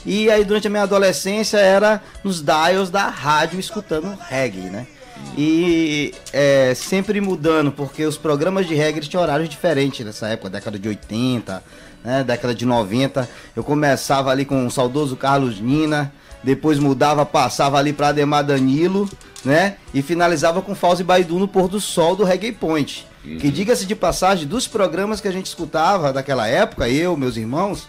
E 0.06 0.30
aí 0.30 0.46
durante 0.46 0.68
a 0.68 0.70
minha 0.70 0.84
adolescência 0.84 1.58
era 1.58 2.02
nos 2.24 2.42
dials 2.42 2.90
da 2.90 3.10
rádio 3.10 3.60
escutando 3.60 4.18
reggae, 4.30 4.70
né? 4.70 4.88
E 5.38 6.14
é, 6.32 6.74
sempre 6.76 7.20
mudando, 7.20 7.72
porque 7.72 8.06
os 8.06 8.18
programas 8.18 8.68
de 8.68 8.76
reggae 8.76 9.02
tinham 9.02 9.24
horários 9.24 9.50
diferentes 9.50 10.06
nessa 10.06 10.28
época, 10.28 10.50
década 10.50 10.80
de 10.80 10.88
80, 10.88 11.64
né, 12.06 12.24
década 12.24 12.54
de 12.54 12.66
90. 12.66 13.28
Eu 13.56 13.64
começava 13.64 14.30
ali 14.30 14.46
com 14.46 14.66
o 14.66 14.72
saudoso 14.72 15.18
Carlos 15.18 15.60
Nina, 15.60 16.14
depois 16.44 16.78
mudava, 16.78 17.26
passava 17.26 17.78
ali 17.80 17.92
para 17.92 18.10
Ademar 18.10 18.44
Danilo, 18.46 19.10
né? 19.44 19.78
E 19.94 20.02
finalizava 20.02 20.62
com 20.62 20.76
Fauzi 20.76 21.04
Baidu 21.04 21.40
no 21.40 21.48
pôr 21.48 21.68
do 21.68 21.82
sol 21.82 22.16
do 22.16 22.24
Reggae 22.24 22.52
Point. 22.52 23.08
Que 23.24 23.50
diga-se 23.50 23.88
de 23.88 23.96
passagem, 23.96 24.48
dos 24.48 24.68
programas 24.68 25.20
que 25.20 25.28
a 25.28 25.32
gente 25.32 25.48
escutava 25.48 26.14
daquela 26.14 26.48
época, 26.48 26.88
eu, 26.88 27.18
meus 27.18 27.38
irmãos, 27.38 27.88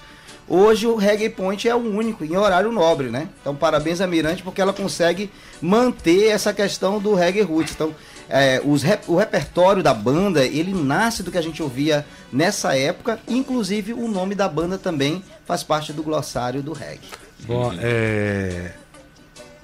hoje 0.49 0.87
o 0.87 0.97
Reggae 0.97 1.29
Point 1.29 1.69
é 1.69 1.75
o 1.75 1.79
único 1.79 2.25
em 2.25 2.35
horário 2.39 2.73
nobre, 2.73 3.11
né? 3.11 3.29
Então 3.43 3.55
parabéns 3.55 4.01
a 4.01 4.07
Mirante 4.07 4.43
porque 4.43 4.63
ela 4.63 4.73
consegue 4.73 5.31
manter 5.61 6.29
essa 6.29 6.55
questão 6.55 6.99
do 6.99 7.13
Reggae 7.13 7.43
Roots. 7.43 7.75
Então 7.75 7.95
é, 8.29 8.61
os 8.65 8.83
rep- 8.83 9.09
o 9.09 9.17
repertório 9.17 9.83
da 9.83 9.95
banda, 9.95 10.45
ele 10.45 10.73
nasce 10.75 11.23
do 11.23 11.31
que 11.31 11.39
a 11.39 11.43
gente 11.43 11.63
ouvia 11.63 12.05
nessa 12.33 12.77
época, 12.77 13.19
inclusive 13.29 13.93
o 13.93 14.09
nome 14.09 14.35
da 14.35 14.49
banda 14.49 14.77
também 14.79 15.23
faz 15.45 15.63
parte 15.63 15.93
do 15.93 16.03
glossário 16.03 16.63
do 16.63 16.73
reggae. 16.73 17.09
Bom, 17.47 17.73
é. 17.79 18.73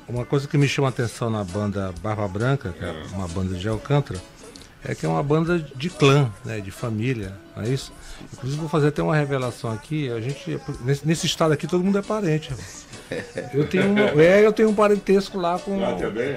Uma 0.09 0.25
coisa 0.25 0.47
que 0.47 0.59
me 0.59 0.69
chama 0.69 0.89
a 0.89 0.91
atenção 0.91 1.31
na 1.31 1.43
banda 1.45 1.93
Barba 2.03 2.29
Branca, 2.29 2.75
que 2.79 2.85
é 2.85 2.95
uma 3.15 3.27
banda 3.29 3.55
de 3.55 3.67
Alcântara, 3.69 4.21
é 4.85 4.95
que 4.95 5.07
é 5.07 5.09
uma 5.09 5.23
banda 5.23 5.59
de 5.77 5.89
clã, 5.89 6.31
né, 6.45 6.61
de 6.61 6.71
família, 6.71 7.33
não 7.57 7.63
é 7.63 7.69
isso? 7.69 7.93
Inclusive 8.33 8.61
vou 8.61 8.69
fazer 8.69 8.89
até 8.89 9.03
uma 9.03 9.17
revelação 9.17 9.71
aqui, 9.73 10.11
a 10.11 10.21
gente, 10.21 10.59
nesse, 10.85 11.07
nesse 11.07 11.27
estado 11.27 11.53
aqui 11.53 11.67
todo 11.67 11.83
mundo 11.85 11.99
é 11.99 12.03
parente. 12.03 12.51
Eu 13.55 13.67
tenho, 13.69 13.91
uma- 13.93 14.23
é, 14.23 14.45
eu 14.45 14.53
tenho 14.53 14.69
um 14.71 14.75
parentesco 14.75 15.39
lá 15.39 15.59
com. 15.59 15.79
Lá 15.81 15.95
também, 15.95 16.31
é? 16.31 16.35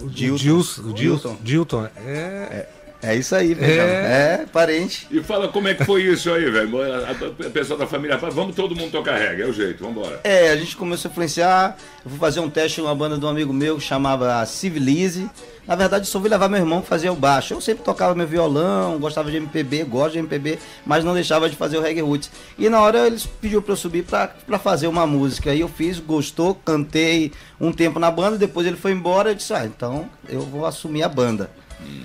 O, 0.00 0.06
Dilton. 0.06 0.36
Dilson, 0.36 0.82
o 0.82 0.92
Dilson, 0.92 1.36
Dilton. 1.42 1.44
Dilton, 1.44 1.88
é, 1.96 2.68
É 3.00 3.14
isso 3.14 3.32
aí, 3.34 3.54
feijão. 3.54 3.84
É. 3.84 4.40
É, 4.42 4.46
parente. 4.52 5.06
E 5.08 5.22
fala 5.22 5.46
como 5.48 5.68
é 5.68 5.74
que 5.74 5.84
foi 5.84 6.02
isso 6.02 6.32
aí, 6.32 6.50
velho. 6.50 6.82
A, 6.82 6.96
a- 7.10 7.46
a 7.46 7.50
pessoa 7.50 7.78
da 7.78 7.86
família 7.86 8.18
fala, 8.18 8.32
vamos 8.32 8.56
todo 8.56 8.74
mundo 8.74 8.90
tocar 8.90 9.16
reggae, 9.16 9.42
é 9.42 9.46
o 9.46 9.52
jeito, 9.52 9.84
vamos 9.84 9.98
embora. 9.98 10.20
É, 10.24 10.50
a 10.50 10.56
gente 10.56 10.76
começou 10.76 11.08
a 11.08 11.12
influenciar. 11.12 11.76
Eu 12.04 12.10
fui 12.10 12.18
fazer 12.18 12.40
um 12.40 12.50
teste 12.50 12.80
numa 12.80 12.94
banda 12.96 13.16
de 13.16 13.24
um 13.24 13.28
amigo 13.28 13.52
meu 13.52 13.76
que 13.76 13.84
chamava 13.84 14.44
Civilize. 14.46 15.30
Na 15.64 15.76
verdade, 15.76 16.08
só 16.08 16.18
fui 16.18 16.28
levar 16.28 16.48
meu 16.48 16.58
irmão 16.58 16.80
que 16.80 16.88
fazia 16.88 17.12
o 17.12 17.14
baixo. 17.14 17.54
Eu 17.54 17.60
sempre 17.60 17.84
tocava 17.84 18.14
meu 18.16 18.26
violão, 18.26 18.98
gostava 18.98 19.30
de 19.30 19.36
MPB, 19.36 19.84
gosto 19.84 20.14
de 20.14 20.18
MPB, 20.18 20.58
mas 20.84 21.04
não 21.04 21.14
deixava 21.14 21.48
de 21.48 21.54
fazer 21.54 21.76
o 21.78 21.82
reggae 21.82 22.00
roots. 22.00 22.30
E 22.58 22.68
na 22.68 22.80
hora 22.80 23.06
eles 23.06 23.26
pediu 23.26 23.62
pra 23.62 23.74
eu 23.74 23.76
subir 23.76 24.02
pra, 24.02 24.26
pra 24.28 24.58
fazer 24.58 24.86
uma 24.88 25.06
música. 25.06 25.54
E 25.54 25.60
eu 25.60 25.68
fiz, 25.68 26.00
gostou, 26.00 26.54
cantei 26.54 27.30
um 27.60 27.70
tempo 27.70 28.00
na 28.00 28.10
banda, 28.10 28.36
depois 28.38 28.66
ele 28.66 28.76
foi 28.76 28.90
embora. 28.92 29.30
Eu 29.30 29.34
disse, 29.36 29.52
ah, 29.54 29.64
então 29.66 30.08
eu 30.28 30.40
vou 30.40 30.66
assumir 30.66 31.02
a 31.04 31.08
banda. 31.08 31.48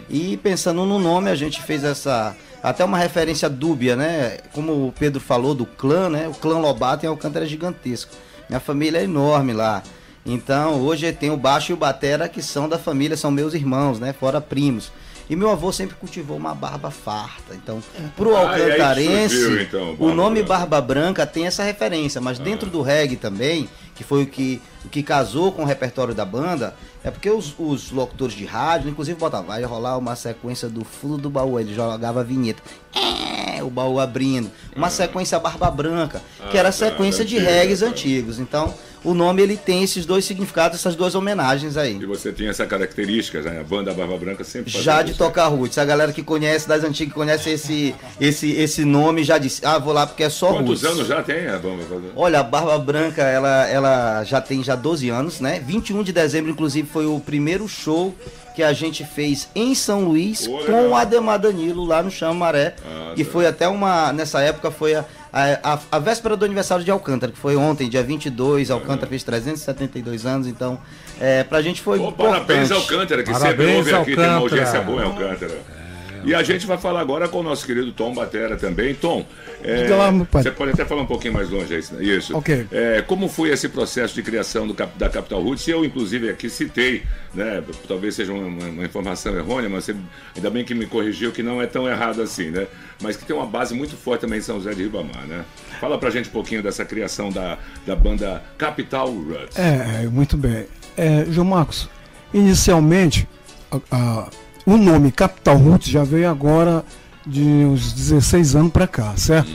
E 0.09 0.37
pensando 0.37 0.85
no 0.85 0.99
nome, 0.99 1.29
a 1.29 1.35
gente 1.35 1.61
fez 1.61 1.83
essa. 1.83 2.35
Até 2.61 2.85
uma 2.85 2.97
referência 2.97 3.49
dúbia, 3.49 3.95
né? 3.95 4.37
Como 4.53 4.87
o 4.87 4.93
Pedro 4.97 5.19
falou 5.19 5.53
do 5.53 5.65
clã, 5.65 6.09
né? 6.09 6.27
O 6.27 6.33
clã 6.33 6.57
Lobato 6.59 7.05
em 7.05 7.09
Alcântara 7.09 7.45
é 7.45 7.47
gigantesco. 7.47 8.11
Minha 8.47 8.59
família 8.59 8.99
é 8.99 9.03
enorme 9.03 9.51
lá. 9.51 9.83
Então, 10.25 10.79
hoje 10.81 11.11
tem 11.11 11.29
o 11.29 11.35
baixo 11.37 11.71
e 11.71 11.73
o 11.73 11.77
batera 11.77 12.29
que 12.29 12.41
são 12.41 12.69
da 12.69 12.79
família, 12.79 13.17
são 13.17 13.29
meus 13.29 13.53
irmãos, 13.53 13.99
né? 13.99 14.13
Fora 14.13 14.39
primos. 14.39 14.91
E 15.29 15.35
meu 15.35 15.49
avô 15.49 15.71
sempre 15.71 15.95
cultivou 15.95 16.35
uma 16.37 16.53
barba 16.53 16.91
farta. 16.91 17.55
Então, 17.55 17.81
pro 18.15 18.35
Ah, 18.35 18.43
e 18.57 18.61
aí 18.61 18.61
alcantarense, 18.71 19.35
surgiu, 19.41 19.61
então, 19.61 19.95
o 19.99 20.13
nome 20.13 20.43
Branca. 20.43 20.59
Barba 20.59 20.81
Branca 20.81 21.25
tem 21.25 21.45
essa 21.47 21.63
referência, 21.63 22.19
mas 22.19 22.39
dentro 22.39 22.69
do 22.69 22.81
reggae 22.81 23.15
também, 23.15 23.69
que 23.95 24.03
foi 24.03 24.23
o 24.23 24.27
que, 24.27 24.61
o 24.83 24.89
que 24.89 25.01
casou 25.01 25.51
com 25.51 25.61
o 25.63 25.65
repertório 25.65 26.13
da 26.13 26.25
banda, 26.25 26.75
é 27.03 27.09
porque 27.11 27.29
os, 27.29 27.53
os 27.57 27.91
locutores 27.91 28.33
de 28.35 28.45
rádio, 28.45 28.89
inclusive 28.89 29.17
botavam, 29.19 29.47
vai 29.47 29.63
rolar 29.63 29.97
uma 29.97 30.15
sequência 30.15 30.67
do 30.69 30.83
fundo 30.83 31.17
do 31.17 31.29
baú, 31.29 31.59
ele 31.59 31.73
jogava 31.73 32.19
a 32.21 32.23
vinheta. 32.23 32.61
É, 32.93 33.63
o 33.63 33.69
baú 33.69 33.99
abrindo. 33.99 34.51
Uma 34.75 34.89
sequência 34.89 35.39
Barba 35.39 35.69
Branca, 35.71 36.21
que 36.51 36.57
Ah, 36.57 36.59
era 36.59 36.69
a 36.69 36.71
tá, 36.71 36.77
sequência 36.77 37.23
de 37.23 37.37
antiga, 37.37 37.51
reggaes 37.51 37.79
tá. 37.79 37.85
antigos. 37.87 38.39
Então, 38.39 38.73
o 39.03 39.13
nome 39.13 39.41
ele 39.41 39.57
tem 39.57 39.83
esses 39.83 40.05
dois 40.05 40.25
significados, 40.25 40.79
essas 40.79 40.95
duas 40.95 41.13
homenagens 41.15 41.77
aí. 41.77 41.97
E 41.99 42.05
você 42.05 42.31
tinha 42.31 42.49
essa 42.49 42.65
característica, 42.65 43.41
né? 43.41 43.59
A 43.59 43.63
banda 43.63 43.93
Barba 43.93 44.17
Branca 44.17 44.43
sempre 44.43 44.71
Já 44.71 45.01
de 45.01 45.13
tocar 45.13 45.47
roots. 45.47 45.77
A 45.77 45.85
galera 45.85 46.11
que 46.13 46.23
conhece 46.23 46.67
das 46.67 46.83
antigas, 46.83 47.13
que 47.13 47.19
conhece 47.19 47.49
esse, 47.49 47.95
esse, 48.19 48.51
esse 48.51 48.85
nome, 48.85 49.23
já 49.23 49.37
disse, 49.37 49.65
ah, 49.65 49.77
vou 49.77 49.93
lá 49.93 50.07
porque 50.07 50.23
é 50.23 50.29
só 50.29 50.53
Quantos 50.53 50.81
roots. 50.81 50.97
anos 50.97 51.07
já 51.07 51.21
tem 51.21 51.47
a 51.47 51.57
banda? 51.57 51.83
Olha, 52.15 52.39
a 52.39 52.43
Barba 52.43 52.77
Branca, 52.79 53.21
ela, 53.23 53.67
ela 53.67 54.23
já 54.23 54.39
tem 54.39 54.63
já 54.63 54.75
12 54.75 55.09
anos, 55.09 55.39
né? 55.39 55.61
21 55.65 56.03
de 56.03 56.13
dezembro, 56.13 56.51
inclusive, 56.51 56.87
foi 56.87 57.05
o 57.05 57.19
primeiro 57.19 57.67
show 57.67 58.15
que 58.55 58.63
a 58.63 58.71
gente 58.71 59.03
fez 59.03 59.49
em 59.55 59.73
São 59.73 60.05
Luís 60.05 60.47
Pô, 60.47 60.59
com 60.59 60.89
o 60.89 60.95
Ademar 60.95 61.39
Danilo 61.39 61.85
lá 61.85 62.03
no 62.03 62.11
Chama 62.11 62.33
Maré. 62.33 62.75
Ah, 62.85 63.13
e 63.17 63.23
tá. 63.25 63.31
foi 63.31 63.47
até 63.47 63.67
uma. 63.67 64.13
Nessa 64.13 64.41
época 64.41 64.69
foi 64.69 64.95
a, 64.95 65.05
a, 65.33 65.73
a- 65.73 65.79
a 65.93 65.99
véspera 65.99 66.37
do 66.37 66.45
aniversário 66.45 66.85
de 66.85 66.91
Alcântara, 66.91 67.31
que 67.31 67.37
foi 67.39 67.55
ontem, 67.55 67.89
dia 67.89 68.03
22. 68.03 68.69
Alcântara 68.71 69.07
fez 69.07 69.23
372 69.23 70.25
anos, 70.25 70.45
então. 70.47 70.79
É, 71.19 71.43
pra 71.43 71.61
gente 71.61 71.81
foi. 71.81 71.97
Pô, 71.97 72.11
parabéns. 72.11 72.69
Alcântara, 72.71 73.23
que 73.23 73.31
Parabéns, 73.31 73.57
sempre 73.57 73.75
ouve 73.77 73.93
aqui, 73.95 74.15
tem 74.15 74.25
uma 74.25 74.37
audiência 74.37 74.81
boa 74.81 75.01
em 75.01 75.05
Alcântara. 75.05 75.82
E 76.25 76.33
a 76.35 76.43
gente 76.43 76.65
vai 76.65 76.77
falar 76.77 77.01
agora 77.01 77.27
com 77.27 77.39
o 77.39 77.43
nosso 77.43 77.65
querido 77.65 77.91
Tom 77.91 78.13
Batera 78.13 78.55
também. 78.57 78.93
Tom, 78.95 79.25
é, 79.63 79.87
lá, 79.89 80.11
você 80.31 80.51
pode 80.51 80.71
até 80.71 80.85
falar 80.85 81.01
um 81.01 81.05
pouquinho 81.05 81.33
mais 81.33 81.49
longe 81.49 81.73
aí, 81.75 82.09
isso. 82.17 82.35
Ok. 82.37 82.67
É, 82.71 83.01
como 83.01 83.27
foi 83.27 83.49
esse 83.49 83.69
processo 83.69 84.13
de 84.15 84.21
criação 84.23 84.67
do 84.67 84.73
da 84.73 85.09
Capital 85.09 85.41
Roots? 85.41 85.67
Eu, 85.67 85.83
inclusive, 85.85 86.29
aqui 86.29 86.49
citei, 86.49 87.03
né? 87.33 87.63
Talvez 87.87 88.15
seja 88.15 88.31
uma, 88.33 88.45
uma- 88.47 88.67
uma 88.69 88.85
informação 88.85 89.35
errônea, 89.37 89.69
mas 89.69 89.85
você, 89.85 89.95
ainda 90.35 90.49
bem 90.49 90.63
que 90.63 90.73
me 90.73 90.85
corrigiu 90.85 91.31
que 91.31 91.43
não 91.43 91.61
é 91.61 91.65
tão 91.67 91.87
errado 91.87 92.21
assim, 92.21 92.49
né? 92.49 92.67
Mas 93.01 93.15
que 93.17 93.25
tem 93.25 93.35
uma 93.35 93.45
base 93.45 93.73
muito 93.73 93.95
forte 93.95 94.21
também 94.21 94.39
em 94.39 94.41
São 94.41 94.57
José 94.57 94.73
de 94.73 94.83
Ribamar, 94.83 95.25
né? 95.27 95.43
Fala 95.79 95.97
pra 95.97 96.09
gente 96.09 96.29
um 96.29 96.31
pouquinho 96.31 96.63
dessa 96.63 96.85
criação 96.85 97.29
da, 97.29 97.57
da 97.85 97.95
banda 97.95 98.41
Capital 98.57 99.07
Roots. 99.11 99.57
É, 99.57 100.03
é, 100.03 100.07
muito 100.07 100.37
bem. 100.37 100.65
É, 100.95 101.25
João 101.29 101.45
Marcos, 101.47 101.89
inicialmente, 102.33 103.27
a- 103.71 103.79
a- 103.91 104.29
o 104.65 104.77
nome 104.77 105.11
Capital 105.11 105.57
Roots 105.57 105.89
já 105.89 106.03
veio 106.03 106.29
agora 106.29 106.83
de 107.25 107.41
uns 107.41 107.93
16 107.93 108.55
anos 108.55 108.71
pra 108.71 108.87
cá, 108.87 109.13
certo? 109.15 109.51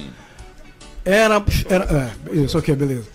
Era, 1.04 1.42
era 1.68 2.12
é, 2.30 2.36
isso 2.36 2.58
aqui, 2.58 2.74
beleza. 2.74 3.06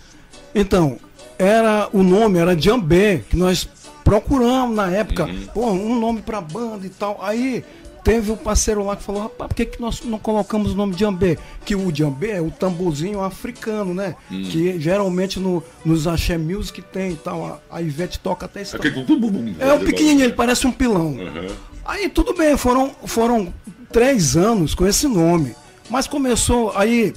Então, 0.54 0.98
era 1.38 1.88
o 1.92 2.02
nome 2.02 2.38
era 2.38 2.58
Jambê, 2.58 3.22
que 3.28 3.36
nós 3.36 3.68
procuramos 4.02 4.74
na 4.74 4.90
época, 4.90 5.28
pô, 5.52 5.70
um 5.70 5.98
nome 5.98 6.22
pra 6.22 6.40
banda 6.40 6.86
e 6.86 6.90
tal. 6.90 7.18
Aí 7.22 7.64
teve 8.04 8.30
um 8.30 8.36
parceiro 8.36 8.84
lá 8.84 8.94
que 8.96 9.02
falou, 9.02 9.22
rapaz, 9.22 9.48
por 9.48 9.54
que, 9.54 9.64
que 9.64 9.80
nós 9.80 10.02
não 10.04 10.18
colocamos 10.18 10.72
o 10.72 10.74
nome 10.76 10.96
Jambê? 10.96 11.38
Que 11.64 11.74
o 11.74 11.94
Jambê 11.94 12.32
é 12.32 12.40
o 12.40 12.50
tamborzinho 12.50 13.22
africano, 13.22 13.94
né? 13.94 14.14
Que 14.28 14.78
geralmente 14.78 15.40
no, 15.40 15.62
nos 15.84 16.06
axé 16.06 16.36
music 16.36 16.82
tem 16.82 17.12
e 17.12 17.16
tal. 17.16 17.60
A, 17.70 17.76
a 17.76 17.82
Ivete 17.82 18.18
toca 18.18 18.46
até 18.46 18.62
esse 18.62 18.76
Aquele 18.76 19.02
bum, 19.02 19.18
bum, 19.18 19.30
bum, 19.30 19.54
É 19.58 19.72
o 19.72 19.80
pequenininho, 19.80 20.24
ele 20.24 20.34
parece 20.34 20.66
um 20.66 20.72
pilão. 20.72 21.12
Uhum. 21.12 21.73
Aí 21.84 22.08
tudo 22.08 22.34
bem, 22.34 22.56
foram, 22.56 22.90
foram 23.06 23.52
três 23.92 24.36
anos 24.36 24.74
com 24.74 24.86
esse 24.86 25.06
nome. 25.06 25.54
Mas 25.90 26.06
começou 26.06 26.72
aí, 26.76 27.12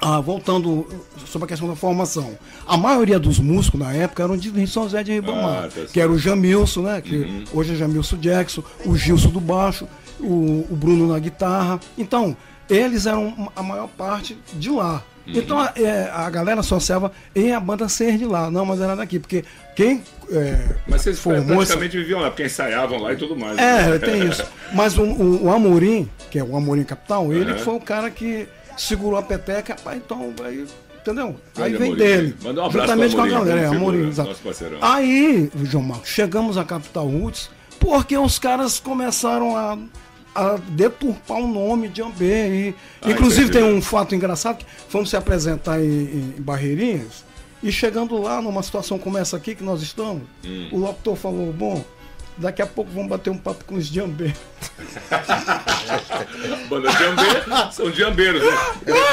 ah, 0.00 0.20
voltando 0.20 0.86
sobre 1.26 1.46
a 1.46 1.48
questão 1.48 1.68
da 1.68 1.74
formação. 1.74 2.38
A 2.66 2.76
maioria 2.76 3.18
dos 3.18 3.38
músicos 3.38 3.80
na 3.80 3.92
época 3.92 4.22
eram 4.22 4.36
de 4.36 4.66
São 4.66 4.84
José 4.84 5.02
de 5.02 5.12
Ribamar, 5.12 5.64
Ah, 5.64 5.68
tá 5.68 5.86
que 5.92 6.00
era 6.00 6.10
o 6.10 6.18
Jamilson, 6.18 6.82
né? 6.82 7.00
Que 7.00 7.44
hoje 7.52 7.72
é 7.72 7.76
Jamilson 7.76 8.16
Jackson, 8.16 8.62
o 8.86 8.96
Gilson 8.96 9.30
do 9.30 9.40
baixo, 9.40 9.88
o, 10.20 10.66
o 10.70 10.76
Bruno 10.76 11.08
na 11.08 11.18
guitarra. 11.18 11.80
Então, 11.98 12.36
eles 12.70 13.06
eram 13.06 13.50
a 13.56 13.62
maior 13.62 13.88
parte 13.88 14.38
de 14.54 14.70
lá. 14.70 15.02
Então 15.26 15.58
a, 15.60 15.72
é, 15.76 16.10
a 16.12 16.28
galera 16.30 16.60
associava 16.60 17.12
em 17.34 17.52
a 17.52 17.60
banda 17.60 17.88
ser 17.88 18.18
de 18.18 18.24
lá, 18.24 18.50
não, 18.50 18.64
mas 18.66 18.80
era 18.80 18.96
daqui, 18.96 19.18
porque 19.18 19.44
quem 19.76 20.02
é, 20.30 20.58
Mas 20.88 21.02
vocês 21.02 21.18
formou 21.18 21.42
essa- 21.62 21.74
praticamente 21.74 21.96
viviam 21.98 22.20
lá, 22.20 22.28
porque 22.30 22.44
ensaiavam 22.44 22.98
lá 22.98 23.12
e 23.12 23.16
tudo 23.16 23.36
mais. 23.36 23.56
é, 23.58 23.90
né? 23.90 23.98
tem 23.98 24.24
isso. 24.28 24.44
Mas 24.74 24.96
o, 24.98 25.02
o, 25.02 25.44
o 25.46 25.52
Amorim, 25.52 26.08
que 26.30 26.38
é 26.38 26.44
o 26.44 26.56
Amorim 26.56 26.84
Capital, 26.84 27.32
ele 27.32 27.50
Aham. 27.52 27.58
foi 27.58 27.74
o 27.74 27.80
cara 27.80 28.10
que 28.10 28.48
segurou 28.76 29.18
a 29.18 29.22
peteca, 29.22 29.74
rapaz, 29.74 29.96
então 30.04 30.32
aí, 30.44 30.66
entendeu? 31.00 31.36
Aí 31.56 31.72
Grande 31.72 31.76
vem 31.76 31.86
Amorim. 31.92 31.96
dele. 32.02 32.36
Manda 32.42 32.62
um 32.62 32.64
abraço 32.66 32.88
juntamente 32.88 33.14
pro 33.14 33.16
com 33.16 33.22
a 33.22 33.36
Amorim, 33.36 33.48
galera, 33.50 33.60
é, 33.66 33.76
Amorim, 33.76 34.08
exato. 34.08 34.36
Aí, 34.80 35.50
João 35.62 35.84
Marcos, 35.84 36.08
chegamos 36.08 36.56
à 36.58 36.64
Capital 36.64 37.06
Roots, 37.06 37.50
porque 37.78 38.16
os 38.16 38.38
caras 38.38 38.80
começaram 38.80 39.56
a, 39.56 39.76
a 40.34 40.56
deturpar 40.56 41.38
o 41.38 41.46
nome 41.46 41.88
de 41.88 42.00
Ambê. 42.02 42.68
E, 42.70 42.74
Ah, 43.02 43.10
inclusive 43.10 43.48
entendi. 43.48 43.64
tem 43.64 43.74
um 43.76 43.82
fato 43.82 44.14
engraçado 44.14 44.58
que 44.58 44.66
fomos 44.88 45.10
se 45.10 45.16
apresentar 45.16 45.80
em, 45.82 45.86
em 45.86 46.34
Barreirinhas. 46.38 47.24
E 47.62 47.70
chegando 47.70 48.20
lá, 48.20 48.40
numa 48.42 48.62
situação 48.62 48.98
como 48.98 49.18
essa 49.18 49.36
aqui 49.36 49.54
que 49.54 49.62
nós 49.62 49.82
estamos, 49.82 50.22
Hum. 50.44 50.68
o 50.72 50.78
locutor 50.78 51.16
falou, 51.16 51.52
bom, 51.52 51.84
daqui 52.36 52.62
a 52.62 52.66
pouco 52.66 52.90
vamos 52.92 53.08
bater 53.08 53.30
um 53.30 53.36
papo 53.38 53.64
com 53.64 53.74
os 53.76 53.86
Jambê. 53.86 54.32
Banda 56.68 56.90
Jambê, 56.92 57.72
são 57.72 57.92
jambeiros, 57.92 58.42
né? 58.42 58.50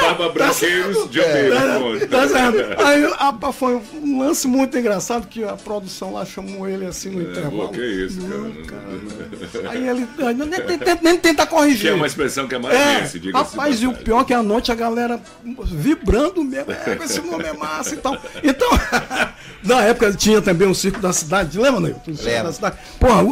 Barba 0.02 0.28
Branqueiros, 0.30 0.96
jambeiros. 1.10 1.58
pronto. 1.60 2.06
Tá 2.08 2.28
certo. 2.28 2.80
Aí 2.82 3.04
rapaz, 3.18 3.56
foi 3.56 3.80
um 3.94 4.20
lance 4.20 4.46
muito 4.46 4.76
engraçado 4.78 5.26
que 5.26 5.42
a 5.44 5.56
produção 5.56 6.12
lá 6.12 6.24
chamou 6.24 6.68
ele 6.68 6.86
assim 6.86 7.10
no 7.10 7.20
É, 7.22 7.24
pô, 7.24 7.30
intervalo. 7.30 7.68
que 7.70 7.84
isso, 7.84 8.20
Não, 8.20 8.52
cara. 8.64 9.70
Aí 9.70 9.88
ele 9.88 10.06
aí 10.18 10.34
nem, 10.34 10.48
nem, 10.48 10.60
nem, 10.78 10.78
nem 11.02 11.18
tenta 11.18 11.46
corrigir. 11.46 11.80
Que 11.80 11.88
é 11.88 11.94
uma 11.94 12.06
expressão 12.06 12.46
que 12.46 12.54
é 12.54 12.58
É, 12.58 12.60
maravilhosa, 12.60 13.18
diga 13.18 13.38
rapaz, 13.38 13.82
e 13.82 13.86
o 13.86 13.92
pior 13.92 14.20
é 14.20 14.24
que 14.24 14.34
à 14.34 14.42
noite 14.42 14.70
a 14.72 14.74
galera 14.74 15.20
vibrando 15.64 16.42
mesmo, 16.44 16.72
é, 16.72 16.98
esse 17.04 17.20
nome 17.20 17.44
é 17.44 17.52
massa 17.52 17.94
e 17.94 17.98
tal. 17.98 18.16
Então, 18.42 18.68
na 19.64 19.82
época 19.82 20.12
tinha 20.12 20.40
também 20.40 20.68
o 20.68 20.74
Circo 20.74 21.00
da 21.00 21.12
Cidade, 21.12 21.58
lembra, 21.58 21.80
Neilton? 21.80 22.10
O 22.12 22.16
Circo 22.16 22.44
da 22.44 22.52
Cidade. 22.52 22.76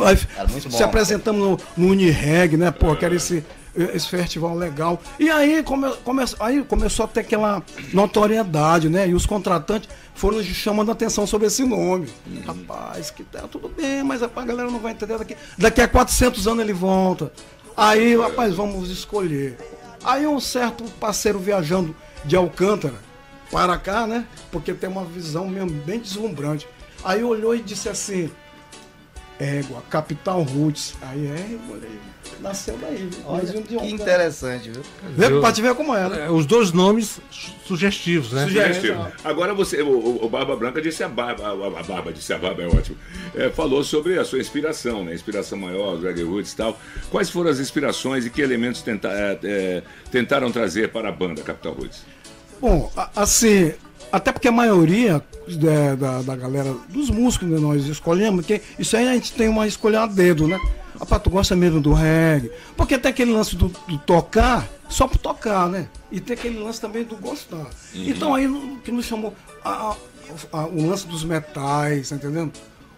Aí 0.06 0.18
Era 0.36 0.48
muito 0.48 0.70
se 0.70 0.78
bom. 0.78 0.84
apresentamos 0.84 1.40
no, 1.40 1.58
no 1.76 1.92
Unireg, 1.92 2.56
né, 2.56 2.70
pô, 2.70 2.94
que 2.96 3.04
era 3.04 3.14
esse, 3.14 3.44
esse 3.76 4.08
festival 4.08 4.54
legal. 4.54 5.00
E 5.18 5.30
aí, 5.30 5.62
come, 5.62 5.90
come, 6.04 6.24
aí 6.40 6.62
começou 6.64 7.04
a 7.04 7.08
ter 7.08 7.20
aquela 7.20 7.62
notoriedade, 7.92 8.88
né, 8.88 9.08
e 9.08 9.14
os 9.14 9.26
contratantes 9.26 9.88
foram 10.14 10.42
chamando 10.42 10.88
a 10.88 10.92
atenção 10.92 11.26
sobre 11.26 11.46
esse 11.46 11.64
nome. 11.64 12.08
Rapaz, 12.46 13.10
que 13.10 13.22
tá 13.22 13.42
tudo 13.42 13.68
bem, 13.68 14.02
mas 14.02 14.20
rapaz, 14.20 14.46
a 14.46 14.48
galera 14.50 14.70
não 14.70 14.80
vai 14.80 14.92
entender 14.92 15.16
daqui. 15.18 15.36
Daqui 15.56 15.80
a 15.80 15.88
400 15.88 16.46
anos 16.48 16.64
ele 16.64 16.72
volta. 16.72 17.32
Aí, 17.76 18.16
rapaz, 18.16 18.54
vamos 18.54 18.90
escolher. 18.90 19.56
Aí 20.04 20.26
um 20.26 20.40
certo 20.40 20.84
parceiro 20.98 21.38
viajando 21.38 21.94
de 22.24 22.34
Alcântara 22.36 22.94
para 23.50 23.76
cá, 23.78 24.06
né? 24.06 24.26
Porque 24.50 24.72
tem 24.74 24.88
uma 24.90 25.04
visão 25.04 25.48
mesmo 25.48 25.70
bem 25.70 25.98
deslumbrante. 26.00 26.66
Aí 27.04 27.22
olhou 27.22 27.54
e 27.54 27.60
disse 27.62 27.88
assim: 27.88 28.30
Égua, 29.40 29.82
Capital 29.88 30.42
Roots. 30.42 30.94
Aí 31.00 31.26
é, 31.26 31.30
aí, 31.32 31.60
nasceu 32.40 32.76
daí. 32.80 33.08
Olha, 33.24 33.42
Mais 33.44 33.54
um 33.54 33.62
de 33.62 33.68
que 33.68 33.76
um, 33.76 33.84
interessante, 33.84 34.70
viu? 34.70 34.82
Vê, 35.16 35.26
Eu- 35.26 35.40
pra 35.40 35.52
te 35.52 35.62
ver 35.62 35.74
como 35.74 35.94
é, 35.94 36.08
né? 36.08 36.26
É, 36.26 36.30
Os 36.30 36.44
dois 36.44 36.72
nomes 36.72 37.20
su- 37.30 37.52
sugestivos, 37.64 38.32
né? 38.32 38.44
Suge- 38.44 38.58
Sugestivo. 38.60 39.06
Agora 39.24 39.54
você, 39.54 39.80
o, 39.80 40.24
o- 40.24 40.28
Barba 40.28 40.56
Branca 40.56 40.82
disse 40.82 41.04
a 41.04 41.08
barba, 41.08 41.48
a, 41.50 41.82
barba 41.84 42.12
disse 42.12 42.32
a 42.32 42.38
barba 42.38 42.62
é 42.62 42.66
ótimo. 42.66 42.96
É, 43.34 43.48
falou 43.50 43.84
sobre 43.84 44.18
a 44.18 44.24
sua 44.24 44.40
inspiração, 44.40 45.04
né? 45.04 45.14
Inspiração 45.14 45.56
maior, 45.56 45.96
Greg 45.98 46.22
Woods 46.24 46.52
e 46.52 46.56
tal. 46.56 46.78
Quais 47.10 47.30
foram 47.30 47.50
as 47.50 47.60
inspirações 47.60 48.26
e 48.26 48.30
que 48.30 48.42
elementos 48.42 48.82
tenta- 48.82 49.08
é, 49.12 49.38
é, 49.44 49.82
tentaram 50.10 50.50
trazer 50.50 50.88
para 50.90 51.08
a 51.08 51.12
banda 51.12 51.42
Capital 51.42 51.74
Roots? 51.74 52.02
Bom, 52.60 52.90
a- 52.96 53.08
assim, 53.14 53.72
até 54.10 54.32
porque 54.32 54.48
a 54.48 54.52
maioria 54.52 55.22
da, 55.48 55.94
da, 55.94 56.22
da 56.22 56.36
galera, 56.36 56.74
dos 56.88 57.10
músicos 57.10 57.48
que 57.48 57.54
nós 57.60 57.84
escolhemos, 57.86 58.44
que 58.46 58.60
isso 58.78 58.96
aí 58.96 59.08
a 59.08 59.12
gente 59.14 59.32
tem 59.32 59.48
uma 59.48 59.66
escolha 59.66 60.02
a 60.02 60.06
dedo, 60.06 60.46
né? 60.48 60.58
Rapaz, 60.98 61.22
tu 61.22 61.30
gosta 61.30 61.54
mesmo 61.54 61.80
do 61.80 61.92
reggae? 61.92 62.50
Porque 62.76 62.98
tem 62.98 63.10
aquele 63.10 63.32
lance 63.32 63.54
do, 63.54 63.68
do 63.68 63.98
tocar, 63.98 64.68
só 64.88 65.06
por 65.06 65.18
tocar, 65.18 65.68
né? 65.68 65.88
E 66.10 66.20
tem 66.20 66.34
aquele 66.34 66.58
lance 66.58 66.80
também 66.80 67.04
do 67.04 67.16
gostar. 67.16 67.66
Então 67.94 68.34
aí 68.34 68.46
o 68.48 68.78
que 68.84 68.90
nos 68.90 69.04
chamou 69.06 69.32
a- 69.64 69.70
a- 69.92 69.96
a- 70.58 70.66
o 70.66 70.86
lance 70.88 71.06
dos 71.06 71.22
metais, 71.24 72.08
tá 72.08 72.16
entendendo? 72.16 72.52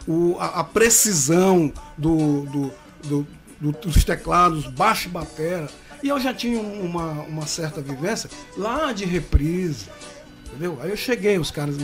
O, 0.09 0.37
a, 0.41 0.61
a 0.61 0.65
precisão 0.65 1.71
do, 1.99 2.43
do, 2.47 2.73
do- 3.05 3.27
do- 3.61 3.73
dos 3.73 4.03
teclados, 4.05 4.67
baixo 4.67 5.09
e 5.09 5.11
batera. 5.11 5.69
E 6.03 6.09
eu 6.09 6.19
já 6.19 6.33
tinha 6.33 6.59
uma, 6.59 7.05
uma 7.29 7.47
certa 7.47 7.83
vivência 7.83 8.31
lá 8.57 8.91
de 8.93 9.05
reprise, 9.05 9.87
entendeu? 10.51 10.79
Aí 10.83 10.91
eu 10.91 10.97
cheguei, 10.97 11.39
os 11.39 11.51
caras 11.51 11.77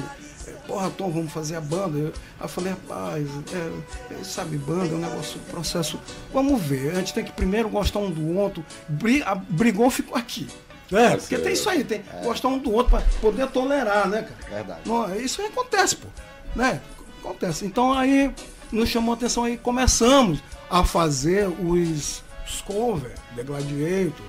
Porra, 0.67 0.91
Tom, 0.91 1.11
vamos 1.13 1.33
fazer 1.33 1.55
a 1.57 1.61
banda. 1.61 1.97
Eu, 1.97 2.07
aí 2.07 2.13
eu 2.45 2.49
falei, 2.49 2.71
rapaz, 2.73 3.27
é, 3.53 4.15
é, 4.21 4.25
sabe, 4.25 4.57
banda 4.59 4.87
é 4.93 4.97
um 4.97 4.99
negócio, 4.99 5.39
processo. 5.51 5.99
Vamos 6.33 6.61
ver, 6.61 6.91
a 6.91 6.95
gente 6.97 7.15
tem 7.15 7.25
que 7.25 7.31
primeiro 7.33 7.69
gostar 7.69 8.01
um 8.01 8.11
do 8.11 8.37
outro. 8.37 8.65
Bri- 8.89 9.23
a- 9.23 9.35
brigou, 9.37 9.89
ficou 9.91 10.17
aqui. 10.17 10.49
É, 10.93 11.17
porque 11.17 11.39
tem 11.39 11.53
isso 11.53 11.69
aí, 11.71 11.85
tem 11.85 12.01
que 12.03 12.09
gostar 12.25 12.49
um 12.49 12.59
do 12.59 12.73
outro 12.73 12.91
para 12.97 13.05
poder 13.21 13.47
tolerar, 13.49 14.09
né, 14.09 14.23
cara? 14.23 14.55
Verdade. 14.57 14.81
Não, 14.87 15.17
isso 15.17 15.41
aí 15.41 15.49
acontece, 15.49 15.97
pô. 15.97 16.09
Né? 16.55 16.81
Acontece. 17.21 17.65
Então 17.65 17.93
aí 17.93 18.33
nos 18.73 18.89
chamou 18.89 19.13
a 19.15 19.17
atenção 19.17 19.45
aí, 19.45 19.57
começamos 19.57 20.41
a 20.71 20.83
fazer 20.85 21.49
os, 21.49 22.23
os 22.47 22.61
covers, 22.63 23.15
The 23.35 23.43
Gladiator. 23.43 24.27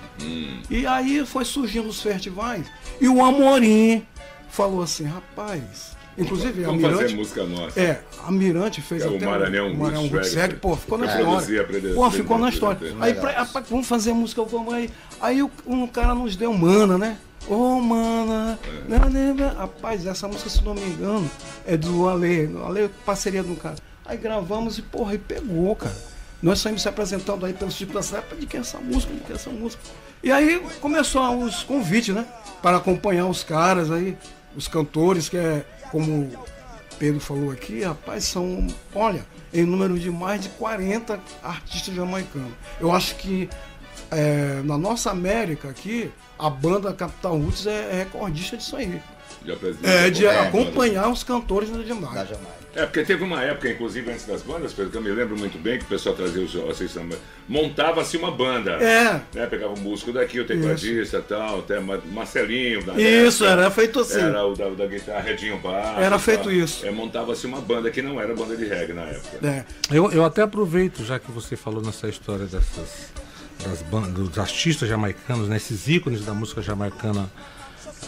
E 0.70 0.86
aí 0.86 1.24
foi 1.24 1.44
surgindo 1.44 1.88
os 1.88 2.02
festivais. 2.02 2.66
E 3.00 3.08
o 3.08 3.24
Amorim 3.24 4.06
falou 4.50 4.82
assim, 4.82 5.04
rapaz. 5.04 5.96
Inclusive, 6.16 6.64
a 6.64 6.66
Vamos 6.66 6.82
fazer 6.82 6.94
Mirante. 6.96 7.14
música 7.14 7.44
nossa. 7.44 7.80
É, 7.80 8.02
a 8.26 8.32
Mirante 8.32 8.82
fez 8.82 9.02
É 9.04 9.06
o 9.08 9.14
até 9.16 9.24
Maranhão 9.24 9.70
o 9.70 9.76
Maranhão. 9.76 10.08
Reggae, 10.08 10.56
pô, 10.56 10.74
ficou 10.74 10.98
na 10.98 11.06
história. 11.06 11.64
Pô, 11.94 12.10
ficou 12.10 12.38
na 12.38 12.48
história. 12.48 12.80
Aí, 12.98 13.14
pra- 13.14 13.30
rapaz, 13.30 13.66
vamos 13.70 13.86
fazer 13.86 14.12
música, 14.12 14.42
vamos 14.42 14.74
aí. 14.74 14.90
Aí 15.20 15.40
o- 15.44 15.50
um 15.64 15.86
cara 15.86 16.16
nos 16.16 16.34
deu 16.34 16.52
mana, 16.52 16.98
né? 16.98 17.16
Ô, 17.46 17.80
mana. 17.80 18.58
né, 18.88 18.98
né, 19.10 19.32
né. 19.32 19.54
Rapaz, 19.56 20.04
essa 20.06 20.26
música, 20.26 20.50
se 20.50 20.62
não 20.64 20.74
me 20.74 20.82
engano, 20.86 21.30
é 21.64 21.76
do 21.76 22.08
Ale. 22.08 22.50
Ale, 22.66 22.90
parceria 23.06 23.44
do 23.44 23.54
cara. 23.54 23.76
Aí 24.04 24.16
gravamos 24.18 24.76
e, 24.76 24.82
porra, 24.82 25.14
e 25.14 25.18
pegou, 25.18 25.76
cara. 25.76 25.94
Nós 26.40 26.60
saímos 26.60 26.82
se 26.82 26.88
apresentando 26.88 27.44
aí 27.44 27.52
pelos 27.52 27.76
tipos 27.76 27.94
da 27.94 28.02
cidade, 28.02 28.26
de 28.38 28.46
quem 28.46 28.58
é 28.58 28.60
essa 28.60 28.78
música, 28.78 29.12
de 29.12 29.20
quem 29.20 29.32
é 29.32 29.34
essa 29.34 29.50
música. 29.50 29.82
E 30.22 30.30
aí 30.30 30.60
começou 30.80 31.42
os 31.42 31.62
convites, 31.62 32.14
né? 32.14 32.26
Para 32.62 32.76
acompanhar 32.76 33.26
os 33.26 33.42
caras 33.42 33.90
aí, 33.90 34.16
os 34.56 34.68
cantores, 34.68 35.28
que 35.28 35.36
é 35.36 35.64
como 35.90 36.30
Pedro 36.98 37.20
falou 37.20 37.50
aqui, 37.50 37.82
rapaz, 37.82 38.24
são, 38.24 38.66
olha, 38.94 39.24
em 39.52 39.64
número 39.64 39.98
de 39.98 40.10
mais 40.10 40.42
de 40.42 40.48
40 40.50 41.18
artistas 41.42 41.94
jamaicanos. 41.94 42.52
Eu 42.80 42.92
acho 42.92 43.14
que 43.16 43.48
é, 44.10 44.60
na 44.64 44.76
nossa 44.76 45.10
América 45.10 45.68
aqui, 45.68 46.10
a 46.38 46.50
banda 46.50 46.92
Capital 46.92 47.38
Roots 47.38 47.66
é, 47.66 47.90
é 47.92 47.94
recordista 48.04 48.56
disso 48.56 48.76
aí. 48.76 49.00
De 49.42 49.52
É 49.84 50.10
de 50.10 50.26
acompanhar 50.26 51.08
os 51.08 51.22
cantores 51.22 51.70
da 51.70 51.78
Da 51.78 52.24
Jamaica. 52.24 52.57
É, 52.78 52.84
porque 52.86 53.02
teve 53.04 53.24
uma 53.24 53.42
época, 53.42 53.68
inclusive, 53.68 54.10
antes 54.10 54.24
das 54.24 54.42
bandas, 54.42 54.72
Pedro, 54.72 54.90
que 54.92 54.96
eu 54.96 55.02
me 55.02 55.10
lembro 55.10 55.36
muito 55.36 55.58
bem, 55.58 55.78
que 55.78 55.84
o 55.84 55.88
pessoal 55.88 56.14
trazia 56.14 56.42
os 56.42 56.52
vocês 56.54 56.90
samba, 56.90 57.16
montava-se 57.48 58.16
uma 58.16 58.30
banda. 58.30 58.72
É. 58.72 59.20
Né, 59.34 59.46
pegava 59.46 59.72
um 59.74 59.80
músico 59.80 60.12
daqui, 60.12 60.38
o 60.40 60.46
tecladista 60.46 61.18
e 61.18 61.22
tal, 61.22 61.58
até 61.60 61.80
Ma- 61.80 62.00
Marcelinho. 62.12 62.84
na 62.86 62.94
Isso, 63.00 63.44
época. 63.44 63.60
era 63.62 63.70
feito 63.70 64.00
assim. 64.00 64.20
Era 64.20 64.46
o 64.46 64.54
da, 64.54 64.68
da 64.70 64.86
guitarra, 64.86 65.20
Redinho 65.20 65.58
Bar. 65.58 66.00
Era 66.00 66.18
feito 66.18 66.50
isso. 66.50 66.86
É, 66.86 66.90
montava-se 66.90 67.46
uma 67.46 67.60
banda 67.60 67.90
que 67.90 68.00
não 68.00 68.20
era 68.20 68.34
banda 68.34 68.56
de 68.56 68.64
reggae 68.64 68.92
na 68.92 69.02
época. 69.02 69.46
É. 69.46 69.64
Eu, 69.90 70.10
eu 70.12 70.24
até 70.24 70.42
aproveito, 70.42 71.04
já 71.04 71.18
que 71.18 71.30
você 71.32 71.56
falou 71.56 71.82
nessa 71.82 72.08
história 72.08 72.46
dessas 72.46 73.08
das 73.64 73.82
bandas, 73.82 74.12
dos 74.12 74.38
artistas 74.38 74.88
jamaicanos, 74.88 75.48
né, 75.48 75.56
esses 75.56 75.88
ícones 75.88 76.24
da 76.24 76.32
música 76.32 76.62
jamaicana 76.62 77.28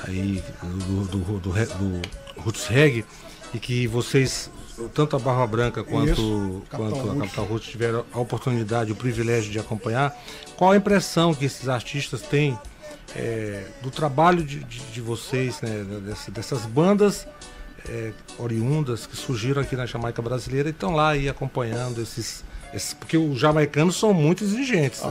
aí 0.06 0.40
do, 0.62 1.04
do, 1.08 1.38
do, 1.40 1.50
re- 1.50 1.66
do 1.66 2.00
Roots 2.40 2.66
Reggae, 2.68 3.04
e 3.54 3.58
que 3.58 3.86
vocês, 3.86 4.50
tanto 4.94 5.16
a 5.16 5.18
Barra 5.18 5.46
Branca 5.46 5.82
quanto, 5.84 6.12
Isso, 6.12 6.62
quanto 6.70 7.10
a. 7.10 7.16
Capital 7.16 7.44
Roots 7.46 7.68
tiveram 7.68 8.04
a 8.12 8.18
oportunidade, 8.20 8.92
o 8.92 8.96
privilégio 8.96 9.50
de 9.50 9.58
acompanhar, 9.58 10.16
qual 10.56 10.72
a 10.72 10.76
impressão 10.76 11.34
que 11.34 11.44
esses 11.44 11.68
artistas 11.68 12.22
têm 12.22 12.58
é, 13.16 13.64
do 13.82 13.90
trabalho 13.90 14.42
de, 14.44 14.60
de, 14.64 14.78
de 14.78 15.00
vocês, 15.00 15.60
né, 15.62 15.84
dessa- 16.06 16.30
dessas 16.30 16.64
bandas 16.64 17.26
é, 17.88 18.12
oriundas 18.38 19.06
que 19.06 19.16
surgiram 19.16 19.60
aqui 19.62 19.74
na 19.74 19.84
Jamaica 19.86 20.20
brasileira 20.22 20.68
e 20.68 20.70
estão 20.72 20.94
lá 20.94 21.08
aí 21.10 21.28
acompanhando 21.28 22.00
esses, 22.00 22.44
esses- 22.72 22.94
Porque 22.94 23.16
os 23.16 23.36
jamaicanos 23.38 23.98
são 23.98 24.12
muito 24.14 24.44
exigentes. 24.44 25.02
né? 25.02 25.08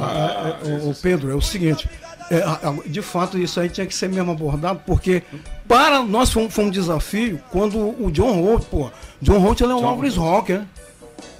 É, 0.64 0.70
é, 0.70 0.74
o, 0.78 0.92
o 0.92 0.96
Pedro, 0.96 1.30
é 1.32 1.36
o 1.36 1.42
seguinte, 1.42 1.90
é, 2.32 2.90
de 2.90 3.02
fato 3.02 3.38
isso 3.38 3.60
aí 3.60 3.70
tinha 3.70 3.86
que 3.88 3.94
ser 3.96 4.10
mesmo 4.10 4.32
abordado, 4.32 4.82
porque 4.86 5.24
para 5.68 6.04
nós 6.04 6.32
foi 6.32 6.44
um, 6.44 6.50
foi 6.50 6.66
um 6.66 6.70
desafio 6.70 7.42
quando 7.52 7.78
o 7.78 8.12
John 8.12 8.42
Holt, 8.42 8.66
pô, 8.66 8.92
John 9.22 9.40
Holt 9.40 9.62
ele 9.62 9.72
é 9.72 9.76
um 9.76 9.82
Lovers 9.82 10.16
Rock, 10.16 10.54
né? 10.54 10.68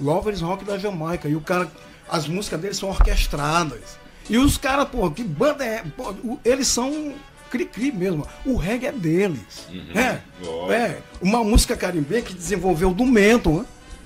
Lovers 0.00 0.40
Rock 0.40 0.64
da 0.64 0.78
Jamaica, 0.78 1.28
e 1.28 1.36
o 1.36 1.40
cara, 1.40 1.68
as 2.08 2.26
músicas 2.26 2.60
dele 2.60 2.74
são 2.74 2.88
orquestradas. 2.88 3.98
E 4.28 4.38
os 4.38 4.56
caras, 4.56 4.88
pô, 4.88 5.10
que 5.10 5.24
banda 5.24 5.64
é? 5.64 5.82
Pô, 5.96 6.14
eles 6.44 6.68
são 6.68 7.14
cri-cri 7.50 7.90
mesmo. 7.90 8.26
O 8.46 8.56
reggae 8.56 8.86
é 8.86 8.92
deles. 8.92 9.66
É, 9.94 10.20
Lógico. 10.40 10.72
é. 10.72 10.98
Uma 11.20 11.42
música 11.42 11.76
caribenha 11.76 12.22
que 12.22 12.32
desenvolveu 12.32 12.92
do 12.94 13.04
Menton, 13.04 13.58
né? 13.58 13.64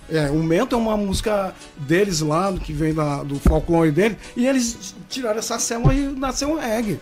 É, 0.09 0.31
o 0.31 0.43
Menton 0.43 0.77
é 0.77 0.79
uma 0.79 0.97
música 0.97 1.55
deles 1.79 2.21
lá, 2.21 2.53
que 2.53 2.73
vem 2.73 2.93
da, 2.93 3.23
do 3.23 3.37
folclore 3.41 3.91
dele, 3.91 4.17
e 4.37 4.47
eles 4.47 4.95
tiraram 5.09 5.39
essa 5.39 5.59
célula 5.59 5.95
e 5.95 6.07
nasceu 6.09 6.51
o 6.53 6.59
reggae. 6.59 7.01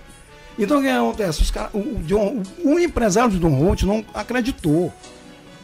Então 0.59 0.79
o 0.79 0.83
que 0.83 0.89
acontece? 0.89 1.43
Os 1.43 1.51
cara, 1.51 1.71
o, 1.73 1.79
o, 1.79 2.43
o- 2.75 2.79
empresário 2.79 3.31
de 3.31 3.39
Don 3.39 3.51
Holt 3.55 3.83
não 3.83 4.05
acreditou. 4.15 4.93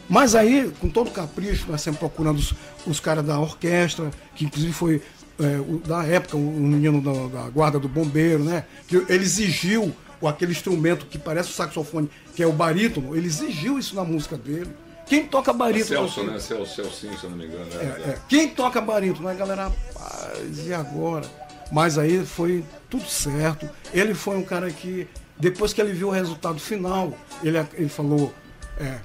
Mas 0.09 0.35
aí, 0.35 0.73
com 0.81 0.89
todo 0.89 1.11
capricho, 1.11 1.67
nós 1.71 1.83
sempre 1.83 2.01
procurando 2.01 2.39
os, 2.39 2.55
os 2.87 2.99
caras 2.99 3.25
da 3.25 3.39
orquestra, 3.39 4.11
que 4.35 4.47
inclusive 4.47 4.73
foi 4.73 5.03
é, 5.39 5.59
o- 5.61 5.79
da 5.87 6.03
época, 6.05 6.37
o, 6.37 6.41
menino 6.41 7.01
da, 7.03 7.43
da 7.43 7.51
guarda 7.51 7.79
do 7.79 7.89
bombeiro, 7.89 8.43
né? 8.43 8.65
Que 8.89 8.97
ele 9.09 9.23
exigiu 9.25 9.95
aquele 10.27 10.51
instrumento 10.51 11.07
que 11.07 11.19
parece 11.19 11.51
o 11.51 11.53
saxofone, 11.53 12.11
que 12.35 12.43
é 12.43 12.47
o 12.47 12.53
barítono, 12.53 13.15
ele 13.15 13.27
exigiu 13.27 13.79
isso 13.79 13.95
na 13.95 14.03
música 14.03 14.37
dele. 14.37 14.71
Quem 15.09 15.27
toca 15.27 15.53
barítono? 15.53 16.09
Celso, 16.09 16.23
né? 16.25 16.39
Celso, 16.39 16.75
Celcinho, 16.77 17.19
se 17.19 17.25
eu 17.25 17.31
não 17.31 17.37
me 17.37 17.47
engano. 17.47 17.67
É, 17.73 17.85
né? 17.85 18.01
é. 18.09 18.19
Quem 18.29 18.49
toca 18.49 18.81
barítono? 18.81 19.29
A 19.29 19.35
galera, 19.35 19.65
rapaz, 19.65 20.67
e 20.67 20.73
agora? 20.75 21.25
Mas 21.73 21.99
aí 21.99 22.25
foi 22.25 22.65
tudo 22.89 23.05
certo. 23.09 23.69
Ele 23.93 24.15
foi 24.15 24.37
um 24.37 24.43
cara 24.45 24.71
que, 24.71 25.07
depois 25.39 25.73
que 25.73 25.81
ele 25.81 25.93
viu 25.93 26.09
o 26.09 26.13
resultado 26.13 26.59
final, 26.59 27.13
ele, 27.43 27.59
ele 27.75 27.89
falou, 27.89 28.33
é, 28.79 28.99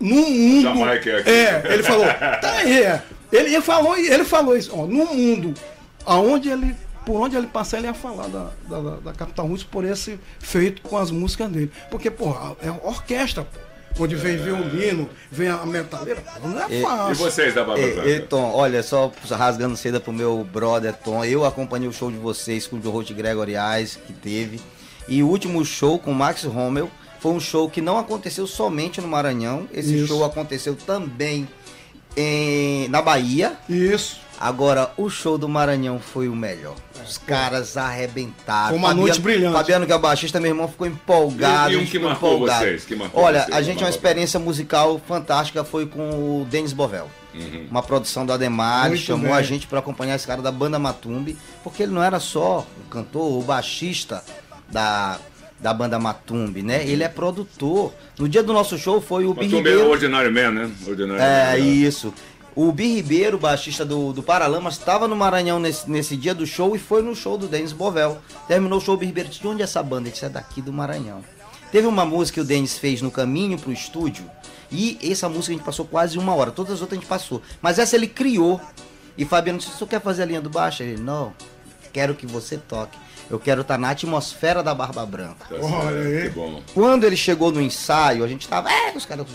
no 0.00 0.14
mundo. 0.16 0.62
Jamaica 0.62 1.10
é 1.10 1.18
aqui. 1.18 1.30
É, 1.30 1.72
ele 1.74 1.82
falou, 1.82 2.04
tá 2.06 2.52
aí, 2.58 2.82
é. 2.82 3.02
Ele, 3.32 3.54
ele 3.54 3.62
falou, 3.62 3.96
ele 3.96 4.24
falou 4.24 4.56
isso, 4.56 4.70
ó, 4.74 4.86
no 4.86 5.06
mundo, 5.06 5.54
aonde 6.06 6.48
ele. 6.50 6.74
Por 7.04 7.20
onde 7.20 7.36
ele 7.36 7.46
passar, 7.48 7.76
ele 7.76 7.86
ia 7.86 7.92
falar 7.92 8.28
da, 8.28 8.50
da, 8.66 8.80
da- 8.80 8.96
da 8.96 9.12
Capital 9.12 9.46
Russo 9.46 9.66
por 9.66 9.84
esse 9.84 10.18
feito 10.38 10.80
com 10.80 10.96
as 10.96 11.10
músicas 11.10 11.50
dele. 11.50 11.70
Porque, 11.90 12.10
porra, 12.10 12.56
é 12.62 12.70
orquestra, 12.70 13.44
pô. 13.44 13.58
Onde 13.98 14.16
vem 14.16 14.36
violino, 14.36 15.08
vem 15.30 15.48
a 15.48 15.64
metaleira, 15.64 16.20
não 16.42 16.60
é 16.60 16.66
E- 16.68 16.80
E 16.80 16.82
fácil. 16.82 17.14
vocês 17.14 17.54
da 17.54 17.62
Barba 17.62 17.80
E, 17.80 17.92
Branca? 17.92 18.08
e, 18.10 18.20
Tom, 18.20 18.50
olha, 18.52 18.82
só 18.82 19.12
rasgando 19.30 19.76
seda 19.76 20.00
pro 20.00 20.12
meu 20.12 20.42
brother 20.52 20.92
Tom, 20.94 21.24
eu 21.24 21.44
acompanhei 21.44 21.88
o 21.88 21.92
show 21.92 22.10
de 22.10 22.16
vocês 22.18 22.66
com 22.66 22.76
o 22.76 22.80
John 22.80 23.02
Eyes, 23.72 23.96
que 24.04 24.12
teve. 24.12 24.60
E 25.06 25.22
o 25.22 25.28
último 25.28 25.64
show 25.64 25.96
com 25.98 26.10
o 26.10 26.14
Max 26.14 26.42
Rommel 26.42 26.90
foi 27.20 27.30
um 27.32 27.38
show 27.40 27.70
que 27.70 27.80
não 27.80 27.96
aconteceu 27.96 28.46
somente 28.48 29.00
no 29.00 29.06
Maranhão, 29.06 29.68
esse 29.72 29.94
Isso. 29.96 30.08
show 30.08 30.24
aconteceu 30.24 30.74
também 30.74 31.46
em, 32.16 32.88
na 32.88 33.00
Bahia. 33.00 33.56
Isso. 33.68 34.20
Agora, 34.40 34.90
o 34.96 35.08
show 35.08 35.38
do 35.38 35.48
Maranhão 35.48 35.98
foi 36.00 36.28
o 36.28 36.34
melhor. 36.34 36.74
Os 37.06 37.18
caras 37.18 37.76
arrebentaram. 37.76 38.70
Foi 38.70 38.78
uma 38.78 38.92
noite 38.94 39.20
brilhante. 39.20 39.52
Fabiano, 39.56 39.86
que 39.86 39.92
é 39.92 39.96
o 39.96 39.98
baixista, 39.98 40.40
meu 40.40 40.50
irmão, 40.50 40.68
ficou 40.68 40.86
empolgado. 40.86 41.70
E- 41.72 41.74
e 41.74 41.76
um 41.76 41.86
que 41.86 41.98
marcou 41.98 42.34
empolgado. 42.34 42.64
vocês, 42.64 42.84
que 42.84 42.94
marcou 42.96 43.22
Olha, 43.22 43.42
vocês, 43.42 43.56
a 43.56 43.62
gente, 43.62 43.82
uma 43.84 43.90
experiência 43.90 44.38
musical 44.40 45.00
fantástica 45.06 45.62
foi 45.64 45.86
com 45.86 46.10
o 46.42 46.46
Denis 46.50 46.72
Bovel. 46.72 47.08
Uma 47.70 47.82
produção 47.82 48.24
do 48.24 48.32
Ademar, 48.32 48.88
Muito 48.88 49.00
chamou 49.02 49.26
bem. 49.30 49.32
a 49.34 49.42
gente 49.42 49.66
para 49.66 49.80
acompanhar 49.80 50.14
esse 50.14 50.26
cara 50.26 50.40
da 50.40 50.52
banda 50.52 50.78
Matumbi, 50.78 51.36
porque 51.64 51.82
ele 51.82 51.92
não 51.92 52.02
era 52.02 52.20
só 52.20 52.64
o 52.80 52.88
cantor, 52.88 53.38
o 53.38 53.42
baixista 53.42 54.22
da, 54.70 55.18
da 55.58 55.74
banda 55.74 55.98
Matumbi, 55.98 56.62
né? 56.62 56.86
Ele 56.86 57.02
é 57.02 57.08
produtor. 57.08 57.92
No 58.16 58.28
dia 58.28 58.40
do 58.42 58.52
nosso 58.52 58.78
show 58.78 59.00
foi 59.00 59.24
o 59.26 59.34
Bi 59.34 59.40
Mas 59.42 59.46
também 59.50 59.58
é 59.58 59.74
Ribeiro. 59.74 59.90
Ordinary 59.90 60.30
Man, 60.30 60.50
né? 60.52 60.70
Ordinary 60.86 61.20
É, 61.20 61.50
Man. 61.52 61.58
isso. 61.58 62.14
O 62.56 62.70
Bi 62.70 62.94
Ribeiro, 62.94 63.36
baixista 63.36 63.84
do, 63.84 64.12
do 64.12 64.22
Paralamas, 64.22 64.74
estava 64.74 65.08
no 65.08 65.16
Maranhão 65.16 65.58
nesse, 65.58 65.90
nesse 65.90 66.16
dia 66.16 66.32
do 66.32 66.46
show 66.46 66.76
e 66.76 66.78
foi 66.78 67.02
no 67.02 67.14
show 67.14 67.36
do 67.36 67.48
Denis 67.48 67.72
Bovel. 67.72 68.18
Terminou 68.46 68.78
o 68.78 68.80
show, 68.80 68.94
o 68.94 68.96
Bi 68.96 69.06
Ribeiro 69.06 69.28
disse, 69.28 69.40
de 69.40 69.48
onde 69.48 69.60
é 69.60 69.64
essa 69.64 69.82
banda? 69.82 70.02
Ele 70.02 70.12
disse, 70.12 70.24
é 70.24 70.28
daqui 70.28 70.62
do 70.62 70.72
Maranhão. 70.72 71.24
Teve 71.72 71.88
uma 71.88 72.04
música 72.04 72.34
que 72.34 72.40
o 72.40 72.44
Denis 72.44 72.78
fez 72.78 73.02
no 73.02 73.10
caminho 73.10 73.58
pro 73.58 73.72
estúdio 73.72 74.30
e 74.70 74.96
essa 75.02 75.28
música 75.28 75.52
a 75.52 75.56
gente 75.56 75.64
passou 75.64 75.84
quase 75.84 76.16
uma 76.16 76.32
hora. 76.32 76.52
Todas 76.52 76.74
as 76.74 76.80
outras 76.80 76.96
a 76.96 77.00
gente 77.00 77.08
passou. 77.08 77.42
Mas 77.60 77.80
essa 77.80 77.96
ele 77.96 78.06
criou. 78.06 78.60
E 79.18 79.24
Fabiano 79.24 79.58
disse, 79.58 79.72
você 79.72 79.86
quer 79.86 80.00
fazer 80.00 80.22
a 80.22 80.26
linha 80.26 80.40
do 80.40 80.48
baixo? 80.50 80.84
Ele, 80.84 81.00
não, 81.00 81.34
quero 81.92 82.14
que 82.14 82.26
você 82.26 82.56
toque. 82.56 82.96
Eu 83.28 83.40
quero 83.40 83.62
estar 83.62 83.78
na 83.78 83.90
atmosfera 83.90 84.62
da 84.62 84.74
Barba 84.74 85.04
Branca. 85.04 85.46
Tá 85.48 85.56
Olha 85.56 86.00
aí. 86.00 86.32
Quando 86.72 87.04
ele 87.04 87.16
chegou 87.16 87.50
no 87.50 87.60
ensaio, 87.60 88.22
a 88.22 88.28
gente 88.28 88.46
tava, 88.46 88.70
é, 88.70 88.92
os 88.94 89.04
caras, 89.06 89.26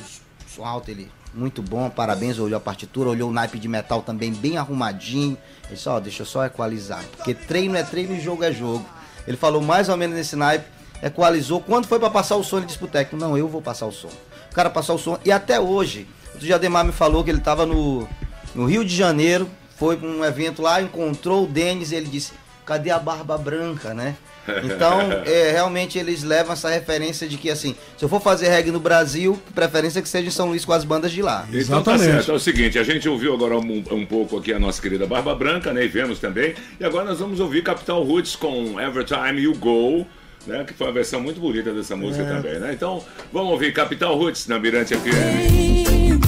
som 0.60 0.66
alto, 0.66 0.92
ele, 0.92 1.10
muito 1.34 1.62
bom, 1.62 1.90
parabéns, 1.90 2.38
olhou 2.38 2.58
a 2.58 2.62
partitura, 2.62 3.10
olhou 3.10 3.30
o 3.30 3.34
naipe 3.34 3.58
de 3.58 3.68
metal 3.68 4.02
também 4.02 4.34
bem 4.34 4.58
arrumadinho. 4.58 5.38
Ele 5.66 5.76
disse, 5.76 5.88
ó, 5.88 6.00
deixa 6.00 6.24
eu 6.24 6.26
só 6.26 6.46
equalizar, 6.46 7.04
porque 7.16 7.34
treino 7.34 7.78
é 7.78 7.84
treino 7.84 8.14
e 8.14 8.20
jogo 8.20 8.44
é 8.44 8.52
jogo. 8.52 8.86
Ele 9.26 9.38
falou 9.38 9.62
mais 9.62 9.90
ou 9.90 9.98
menos 9.98 10.16
nesse 10.16 10.36
naipe, 10.36 10.66
equalizou. 11.02 11.62
Quando 11.62 11.86
foi 11.86 12.00
pra 12.00 12.10
passar 12.10 12.36
o 12.36 12.44
som, 12.44 12.58
ele 12.58 12.66
disse 12.66 12.78
pro 12.78 12.88
técnico, 12.88 13.24
não, 13.24 13.38
eu 13.38 13.48
vou 13.48 13.62
passar 13.62 13.86
o 13.86 13.92
som. 13.92 14.10
O 14.52 14.56
cara 14.56 14.70
passou 14.70 14.96
o 14.96 15.00
som, 15.00 15.18
e 15.24 15.32
até 15.32 15.60
hoje, 15.60 16.08
o 16.36 16.40
Jademar 16.40 16.84
me 16.84 16.92
falou 16.92 17.24
que 17.24 17.30
ele 17.30 17.40
tava 17.40 17.66
no, 17.66 18.08
no 18.54 18.66
Rio 18.66 18.84
de 18.84 18.96
Janeiro, 18.96 19.50
foi 19.78 19.96
pra 19.96 20.08
um 20.08 20.26
evento 20.26 20.62
lá, 20.62 20.82
encontrou 20.82 21.46
o 21.46 21.48
Denis 21.48 21.92
e 21.92 21.96
ele 21.96 22.08
disse, 22.08 22.34
cadê 22.66 22.90
a 22.90 23.00
barba 23.00 23.38
branca, 23.38 23.94
né? 23.94 24.18
Então, 24.64 25.00
é, 25.26 25.52
realmente 25.52 25.98
eles 25.98 26.24
levam 26.24 26.54
essa 26.54 26.70
referência 26.70 27.28
de 27.28 27.38
que, 27.38 27.50
assim, 27.50 27.76
se 27.98 28.04
eu 28.04 28.10
for 28.10 28.22
fazer 28.22 28.50
reggae 28.50 28.72
no 28.72 28.80
Brasil, 28.80 29.40
preferência 29.54 30.02
que 30.02 30.10
seja 30.10 30.28
em 30.28 30.32
São 30.32 30.48
Luís 30.48 30.66
com 30.66 30.74
as 30.74 30.84
bandas 30.84 31.12
de 31.12 31.22
lá. 31.22 31.46
Então 31.50 31.82
tá 31.82 31.94
Exatamente. 31.94 32.04
certo. 32.04 32.32
É 32.32 32.34
o 32.34 32.40
seguinte, 32.40 32.80
a 32.80 32.84
gente 32.84 33.08
ouviu 33.08 33.34
agora 33.34 33.58
um, 33.58 33.84
um 33.92 34.06
pouco 34.06 34.38
aqui 34.38 34.54
a 34.54 34.60
nossa 34.60 34.82
querida 34.82 35.06
Barba 35.06 35.36
Branca, 35.36 35.74
né? 35.74 35.86
E 35.86 35.88
vemos 35.88 36.20
também. 36.20 36.54
E 36.80 36.84
agora 36.84 37.06
nós 37.06 37.20
vamos 37.20 37.40
ouvir 37.40 37.64
Capital 37.64 38.04
Roots 38.04 38.36
com 38.36 38.80
Every 38.80 39.06
Time 39.06 39.42
You 39.42 39.56
Go, 39.56 40.06
né? 40.46 40.64
Que 40.66 40.74
foi 40.74 40.88
uma 40.88 40.94
versão 40.94 41.22
muito 41.22 41.40
bonita 41.40 41.72
dessa 41.74 41.96
música 41.96 42.26
também, 42.26 42.60
né? 42.60 42.72
Então, 42.74 43.04
vamos 43.32 43.52
ouvir 43.52 43.74
Capital 43.74 44.16
Roots 44.18 44.48
na 44.48 44.60
Mirante 44.60 44.96
FM. 44.96 46.20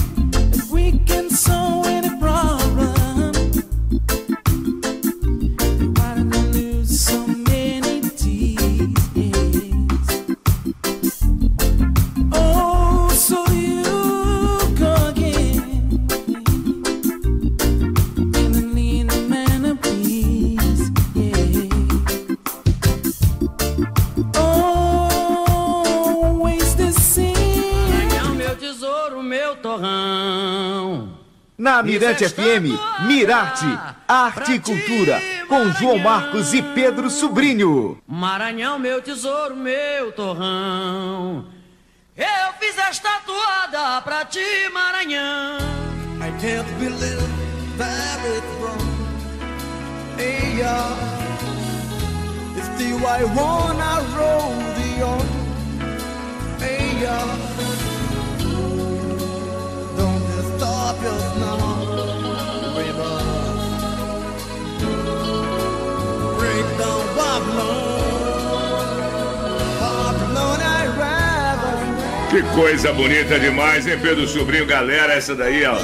We 0.70 0.92
Mirante 31.92 32.26
FM, 32.26 33.04
Mirarte, 33.06 33.66
Arte 34.08 34.52
e 34.52 34.58
Cultura, 34.58 35.20
com 35.46 35.70
João. 35.72 35.98
Marcos 35.98 36.54
e 36.54 36.62
Pedro 36.62 37.10
Sobrinho. 37.10 37.98
Maranhão, 38.08 38.78
meu 38.78 39.02
tesouro, 39.02 39.54
meu 39.54 40.10
torrão. 40.12 41.44
Eu 42.16 42.52
fiz 42.58 42.78
esta 42.78 43.20
toada 43.26 44.00
pra 44.00 44.24
ti, 44.24 44.40
Maranhão. 44.72 45.58
I 46.18 46.30
can't 46.40 46.66
believe 46.78 47.20
that 47.76 48.20
it's 48.24 48.46
wrong. 48.58 48.78
Hey, 50.16 50.56
yeah. 50.56 50.96
It's 52.56 52.68
still 52.74 53.06
I 53.06 53.24
wanna 53.24 54.00
roll 54.16 54.56
the 54.78 55.04
on. 55.04 55.41
Que 72.32 72.42
coisa 72.54 72.94
bonita 72.94 73.38
demais, 73.38 73.86
hein, 73.86 73.98
Pedro 74.00 74.26
Sobrinho? 74.26 74.64
Galera, 74.64 75.12
essa 75.12 75.34
daí, 75.34 75.64
ó. 75.66 75.76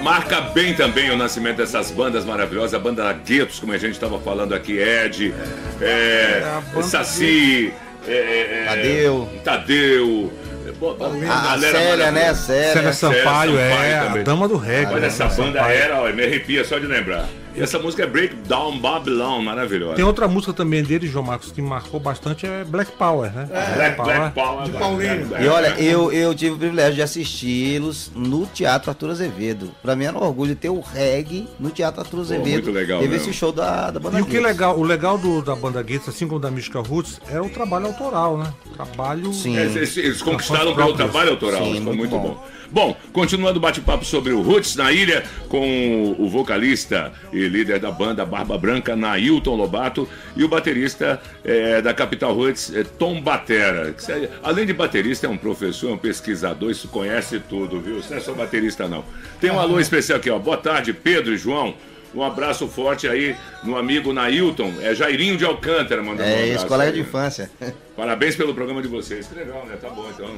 Marca 0.00 0.40
bem 0.40 0.72
também 0.72 1.10
o 1.10 1.16
nascimento 1.16 1.56
dessas 1.56 1.90
bandas 1.90 2.24
maravilhosas, 2.24 2.74
a 2.74 2.78
banda 2.78 3.12
Guetos, 3.12 3.58
como 3.58 3.72
a 3.72 3.76
gente 3.78 3.94
estava 3.94 4.20
falando 4.20 4.54
aqui, 4.54 4.78
Ed, 4.78 5.34
é, 5.80 6.42
banda 6.72 6.86
Saci, 6.86 7.72
é, 8.06 8.12
é, 8.12 8.64
Tadeu. 8.66 9.28
Tadeu, 9.42 10.32
é, 10.64 10.70
bom, 10.78 10.96
A, 11.00 11.06
a 11.06 11.42
galera 11.56 11.78
Célia, 11.78 12.10
né? 12.12 12.34
Célia. 12.34 12.72
Célia 12.72 12.92
Sampaio, 12.92 13.24
Sampaio 13.24 13.58
é 13.58 14.00
também. 14.00 14.20
a 14.20 14.24
dama 14.24 14.46
do 14.46 14.56
reggae. 14.56 14.92
Olha, 14.92 15.00
né? 15.00 15.06
essa 15.08 15.28
Célia 15.28 15.44
banda 15.44 15.58
Sampaio. 15.58 15.76
era, 15.76 16.00
ó, 16.02 16.12
me 16.12 16.24
arrepia 16.24 16.64
só 16.64 16.78
de 16.78 16.86
lembrar. 16.86 17.28
E 17.58 17.62
essa 17.62 17.78
música 17.78 18.04
é 18.04 18.06
Breakdown 18.06 18.78
Babylon, 18.78 19.42
maravilhosa. 19.42 19.94
Tem 19.96 20.04
outra 20.04 20.28
música 20.28 20.52
também 20.52 20.82
dele, 20.82 21.06
João 21.06 21.24
Marcos, 21.24 21.50
que 21.52 21.60
marcou 21.60 21.98
bastante, 22.00 22.46
é 22.46 22.64
Black 22.64 22.92
Power, 22.92 23.32
né? 23.32 23.48
Black, 23.74 24.02
Black 24.02 24.34
Power. 24.34 24.64
De 24.64 24.72
Paulinho. 24.72 25.34
É, 25.36 25.44
E 25.44 25.48
olha, 25.48 25.66
é. 25.78 25.82
eu, 25.82 26.12
eu 26.12 26.34
tive 26.34 26.54
o 26.54 26.58
privilégio 26.58 26.94
de 26.94 27.02
assisti-los 27.02 28.10
no 28.14 28.46
Teatro 28.46 28.90
Arthur 28.90 29.10
Azevedo. 29.10 29.70
Pra 29.82 29.94
mim 29.96 30.04
era 30.04 30.16
um 30.16 30.22
orgulho 30.22 30.54
ter 30.54 30.68
o 30.70 30.80
reggae 30.80 31.46
no 31.58 31.70
Teatro 31.70 32.00
Arthur 32.00 32.20
Azevedo. 32.20 32.48
muito 32.50 32.70
legal 32.70 33.00
Teve 33.00 33.12
mesmo. 33.12 33.28
esse 33.30 33.38
show 33.38 33.52
da, 33.52 33.90
da 33.90 33.98
banda 34.00 34.18
E 34.18 34.22
o 34.22 34.26
que 34.26 34.38
legal, 34.38 34.78
o 34.78 34.82
legal 34.82 35.18
do- 35.18 35.42
da 35.42 35.54
banda 35.54 35.82
Gates, 35.82 36.08
assim 36.08 36.26
como 36.26 36.40
da 36.40 36.50
Mística 36.50 36.80
Roots, 36.80 37.20
é 37.30 37.40
o 37.40 37.48
trabalho 37.48 37.86
autoral, 37.86 38.36
né? 38.38 38.52
Trabalho. 38.74 39.32
Sim. 39.32 39.56
É, 39.56 39.62
Eles, 39.64 39.96
eles 39.96 40.22
conquistaram 40.22 40.74
pelo 40.74 40.94
trabalho 40.94 41.30
autoral, 41.30 41.62
Sim, 41.64 41.72
isso 41.74 41.82
foi 41.82 41.96
muito 41.96 42.10
muito 42.10 42.28
bom. 42.28 42.34
bom. 42.34 42.44
Bom, 42.70 42.94
continuando 43.14 43.56
o 43.58 43.62
bate-papo 43.62 44.04
sobre 44.04 44.30
o 44.30 44.42
Roots 44.42 44.76
na 44.76 44.92
ilha, 44.92 45.24
com 45.48 46.14
o 46.18 46.28
vocalista 46.28 47.10
e 47.32 47.47
líder 47.48 47.78
da 47.80 47.90
banda 47.90 48.24
Barba 48.24 48.56
Branca, 48.58 48.94
Nailton 48.94 49.56
Lobato, 49.56 50.08
e 50.36 50.44
o 50.44 50.48
baterista 50.48 51.20
eh, 51.44 51.80
da 51.82 51.92
Capital 51.94 52.34
Roots, 52.34 52.72
eh, 52.74 52.84
Tom 52.98 53.20
Batera. 53.20 53.92
que 53.92 54.28
Além 54.42 54.66
de 54.66 54.72
baterista, 54.72 55.26
é 55.26 55.30
um 55.30 55.36
professor, 55.36 55.90
é 55.90 55.92
um 55.94 55.98
pesquisador, 55.98 56.70
isso 56.70 56.88
conhece 56.88 57.40
tudo, 57.48 57.80
viu? 57.80 58.02
Você 58.02 58.10
não 58.10 58.18
é 58.18 58.20
só 58.20 58.32
baterista, 58.32 58.86
não. 58.86 59.04
Tem 59.40 59.50
um 59.50 59.58
alô 59.58 59.78
especial 59.80 60.18
aqui, 60.18 60.30
ó. 60.30 60.38
Boa 60.38 60.56
tarde, 60.56 60.92
Pedro 60.92 61.32
e 61.34 61.38
João. 61.38 61.74
Um 62.14 62.22
abraço 62.22 62.66
forte 62.68 63.06
aí 63.06 63.36
no 63.62 63.76
amigo 63.76 64.12
Nailton, 64.14 64.72
é 64.80 64.94
Jairinho 64.94 65.36
de 65.36 65.44
Alcântara, 65.44 66.02
mandando 66.02 66.22
um 66.28 66.32
É, 66.32 66.34
abraço 66.44 66.54
esse 66.56 66.66
colega 66.66 66.90
aí. 66.90 66.94
de 66.96 67.00
infância. 67.02 67.50
Parabéns 67.98 68.36
pelo 68.36 68.54
programa 68.54 68.80
de 68.80 68.86
vocês. 68.86 69.26
Que 69.26 69.34
legal, 69.34 69.66
né? 69.66 69.76
Tá 69.76 69.90
bom, 69.90 70.08
então. 70.14 70.30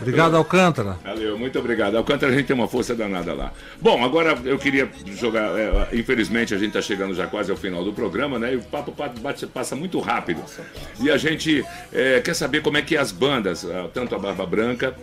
Obrigado, 0.00 0.36
Alcântara. 0.36 0.96
Valeu, 1.02 1.36
muito 1.36 1.58
obrigado. 1.58 1.96
Alcântara, 1.96 2.30
a 2.32 2.36
gente 2.36 2.46
tem 2.46 2.54
uma 2.54 2.68
força 2.68 2.94
danada 2.94 3.34
lá. 3.34 3.52
Bom, 3.80 4.04
agora 4.04 4.38
eu 4.44 4.56
queria 4.56 4.88
jogar. 5.18 5.58
é, 5.58 5.88
infelizmente, 5.92 6.54
a 6.54 6.56
gente 6.58 6.68
está 6.68 6.80
chegando 6.80 7.12
já 7.12 7.26
quase 7.26 7.50
ao 7.50 7.56
final 7.56 7.82
do 7.82 7.92
programa, 7.92 8.38
né? 8.38 8.52
E 8.54 8.56
o 8.58 8.62
papo 8.62 8.92
pa- 8.92 9.08
bate- 9.08 9.48
passa 9.48 9.74
muito 9.74 9.98
rápido. 9.98 10.40
E 11.00 11.10
a 11.10 11.16
gente 11.16 11.64
é, 11.92 12.20
quer 12.20 12.34
saber 12.34 12.62
como 12.62 12.76
é 12.78 12.82
que 12.82 12.96
as 12.96 13.10
bandas, 13.10 13.64
ah, 13.64 13.88
tanto 13.92 14.14
a 14.14 14.18
Barba 14.18 14.46
Branca 14.46 14.94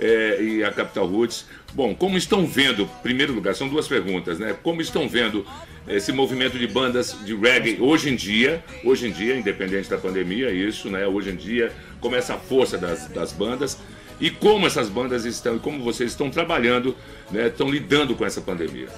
é, 0.00 0.42
e 0.42 0.64
a 0.64 0.72
Capital 0.72 1.06
Roots, 1.06 1.46
bom, 1.74 1.94
como 1.94 2.16
estão 2.18 2.44
vendo, 2.44 2.82
em 2.82 3.02
primeiro 3.04 3.32
lugar, 3.32 3.54
são 3.54 3.68
duas 3.68 3.86
perguntas, 3.86 4.36
né? 4.36 4.52
Como 4.64 4.80
estão 4.82 5.08
vendo 5.08 5.46
esse 5.86 6.12
movimento 6.12 6.58
de 6.58 6.66
bandas 6.66 7.16
de 7.24 7.34
reggae 7.34 7.78
hoje 7.80 8.10
em 8.10 8.16
dia, 8.16 8.62
hoje 8.84 9.08
em 9.08 9.12
dia, 9.12 9.36
independente 9.36 9.90
da 9.90 9.98
pandemia, 9.98 10.50
isso, 10.50 10.88
né? 10.88 11.06
Hoje 11.06 11.30
em 11.30 11.36
dia, 11.36 11.72
como 12.00 12.14
é 12.14 12.18
essa 12.18 12.36
força 12.36 12.78
das, 12.78 13.08
das 13.08 13.32
bandas 13.32 13.78
e 14.20 14.30
como 14.30 14.66
essas 14.66 14.88
bandas 14.88 15.24
estão, 15.24 15.56
e 15.56 15.58
como 15.58 15.82
vocês 15.82 16.12
estão 16.12 16.30
trabalhando, 16.30 16.96
né? 17.30 17.48
Estão 17.48 17.68
lidando 17.68 18.14
com 18.14 18.24
essa 18.24 18.40
pandemia. 18.40 18.88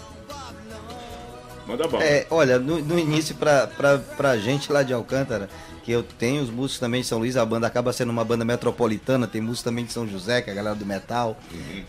Manda 1.67 1.89
bala. 1.89 2.05
É, 2.05 2.27
olha, 2.31 2.59
no, 2.59 2.79
no 2.81 2.99
início, 2.99 3.35
pra, 3.35 3.67
pra 3.67 4.37
gente 4.37 4.71
lá 4.71 4.83
de 4.83 4.93
Alcântara, 4.93 5.49
que 5.85 5.93
eu 5.93 6.03
tenho 6.03 6.43
os 6.43 6.49
músicos 6.51 6.79
também 6.81 7.03
de 7.03 7.07
São 7.07 7.19
Luís, 7.19 7.37
a 7.37 7.45
banda 7.45 7.67
acaba 7.67 7.93
sendo 7.93 8.11
uma 8.11 8.25
banda 8.25 8.45
metropolitana, 8.45 9.27
tem 9.27 9.41
músicos 9.41 9.63
também 9.65 9.85
de 9.85 9.93
São 9.93 10.09
José, 10.09 10.41
que 10.41 10.49
é 10.49 10.53
a 10.53 10.57
galera 10.57 10.75
do 10.75 10.87
metal. 10.87 11.37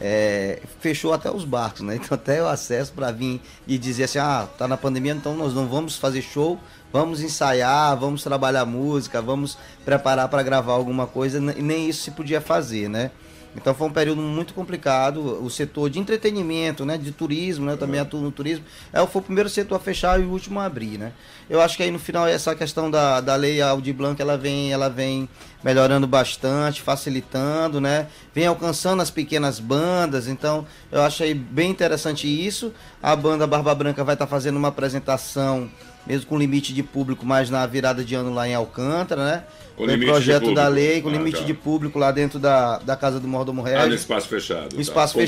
É, 0.02 0.60
fechou 0.82 1.14
até 1.14 1.32
os 1.32 1.46
barcos, 1.46 1.82
né? 1.82 1.96
Então 2.04 2.14
até 2.16 2.44
o 2.44 2.48
acesso 2.48 2.92
pra 2.94 3.12
vir 3.12 3.42
e 3.66 3.78
dizer 3.78 4.04
assim, 4.04 4.20
ah, 4.20 4.48
tá 4.58 4.68
na 4.68 4.76
pandemia, 4.78 5.14
então 5.14 5.34
nós 5.36 5.54
não 5.54 5.66
vamos 5.68 5.96
fazer 5.98 6.22
show, 6.22 6.60
vamos 6.92 7.22
ensaiar, 7.22 7.98
vamos 7.98 8.22
trabalhar 8.22 8.66
música, 8.66 9.22
vamos 9.22 9.58
preparar 9.86 10.28
pra 10.28 10.44
gravar 10.44 10.74
alguma 10.74 11.08
coisa, 11.08 11.40
n- 11.40 11.56
nem 11.62 11.88
isso 11.90 12.04
se 12.04 12.12
podia 12.12 12.42
fazer, 12.42 12.90
né? 12.90 13.12
Então 13.56 13.74
foi 13.74 13.88
um 13.88 13.92
período 13.92 14.22
muito 14.22 14.54
complicado. 14.54 15.44
O 15.44 15.50
setor 15.50 15.90
de 15.90 16.00
entretenimento, 16.00 16.86
né, 16.86 16.98
de 16.98 17.12
turismo, 17.12 17.66
né, 17.66 17.74
eu 17.74 17.78
também 17.78 18.00
atuo 18.00 18.22
no 18.22 18.32
turismo, 18.32 18.66
é, 18.92 19.06
foi 19.06 19.22
o 19.22 19.24
primeiro 19.26 19.50
setor 19.50 19.76
a 19.76 19.80
fechar 19.80 20.20
e 20.20 20.24
o 20.24 20.30
último 20.30 20.60
a 20.60 20.66
abrir, 20.66 20.98
né. 20.98 21.14
Eu 21.50 21.62
acho 21.62 21.78
que 21.78 21.84
aí 21.84 21.92
no 21.92 22.00
final 22.00 22.28
essa 22.28 22.56
questão 22.56 22.92
da, 22.92 23.22
da 23.22 23.36
lei 23.36 23.62
Aldir 23.62 23.94
Blanc, 23.94 24.22
ela 24.22 24.38
vem, 24.38 24.72
ela 24.72 24.90
vem 24.90 25.30
melhorando 25.64 26.06
bastante, 26.06 26.82
facilitando, 26.82 27.80
né, 27.80 28.08
vem 28.34 28.46
alcançando 28.46 29.02
as 29.02 29.10
pequenas 29.10 29.60
bandas. 29.60 30.28
Então 30.28 30.66
eu 30.92 31.02
achei 31.02 31.34
bem 31.34 31.72
interessante 31.72 32.28
isso. 32.28 32.74
A 33.02 33.16
banda 33.16 33.48
Barba 33.48 33.74
Branca 33.74 34.04
vai 34.04 34.16
estar 34.16 34.28
fazendo 34.28 34.58
uma 34.58 34.68
apresentação 34.68 35.70
mesmo 36.06 36.28
com 36.28 36.38
limite 36.38 36.74
de 36.74 36.84
público, 36.84 37.26
mas 37.26 37.50
na 37.50 37.66
virada 37.66 38.04
de 38.04 38.16
ano 38.16 38.34
lá 38.34 38.48
em 38.48 38.54
Alcântara, 38.56 39.24
né? 39.24 39.44
O 39.78 39.86
de 39.86 39.98
projeto 40.06 40.54
da 40.54 40.68
lei, 40.70 41.02
com 41.02 41.10
Ah, 41.10 41.12
limite 41.12 41.40
tá. 41.40 41.44
de 41.44 41.54
público 41.54 42.00
lá 42.00 42.10
dentro 42.12 42.40
da, 42.40 42.78
da 42.80 42.96
casa 42.96 43.20
do 43.20 43.28
Mordomo 43.28 43.62
Ah, 43.66 43.70
Regis. 43.70 43.88
no 43.90 43.96
espaço 43.96 44.28
fechado. 44.30 44.78
Um 44.78 44.80
espaço 44.80 45.14
tá. 45.14 45.20
Com- 45.20 45.26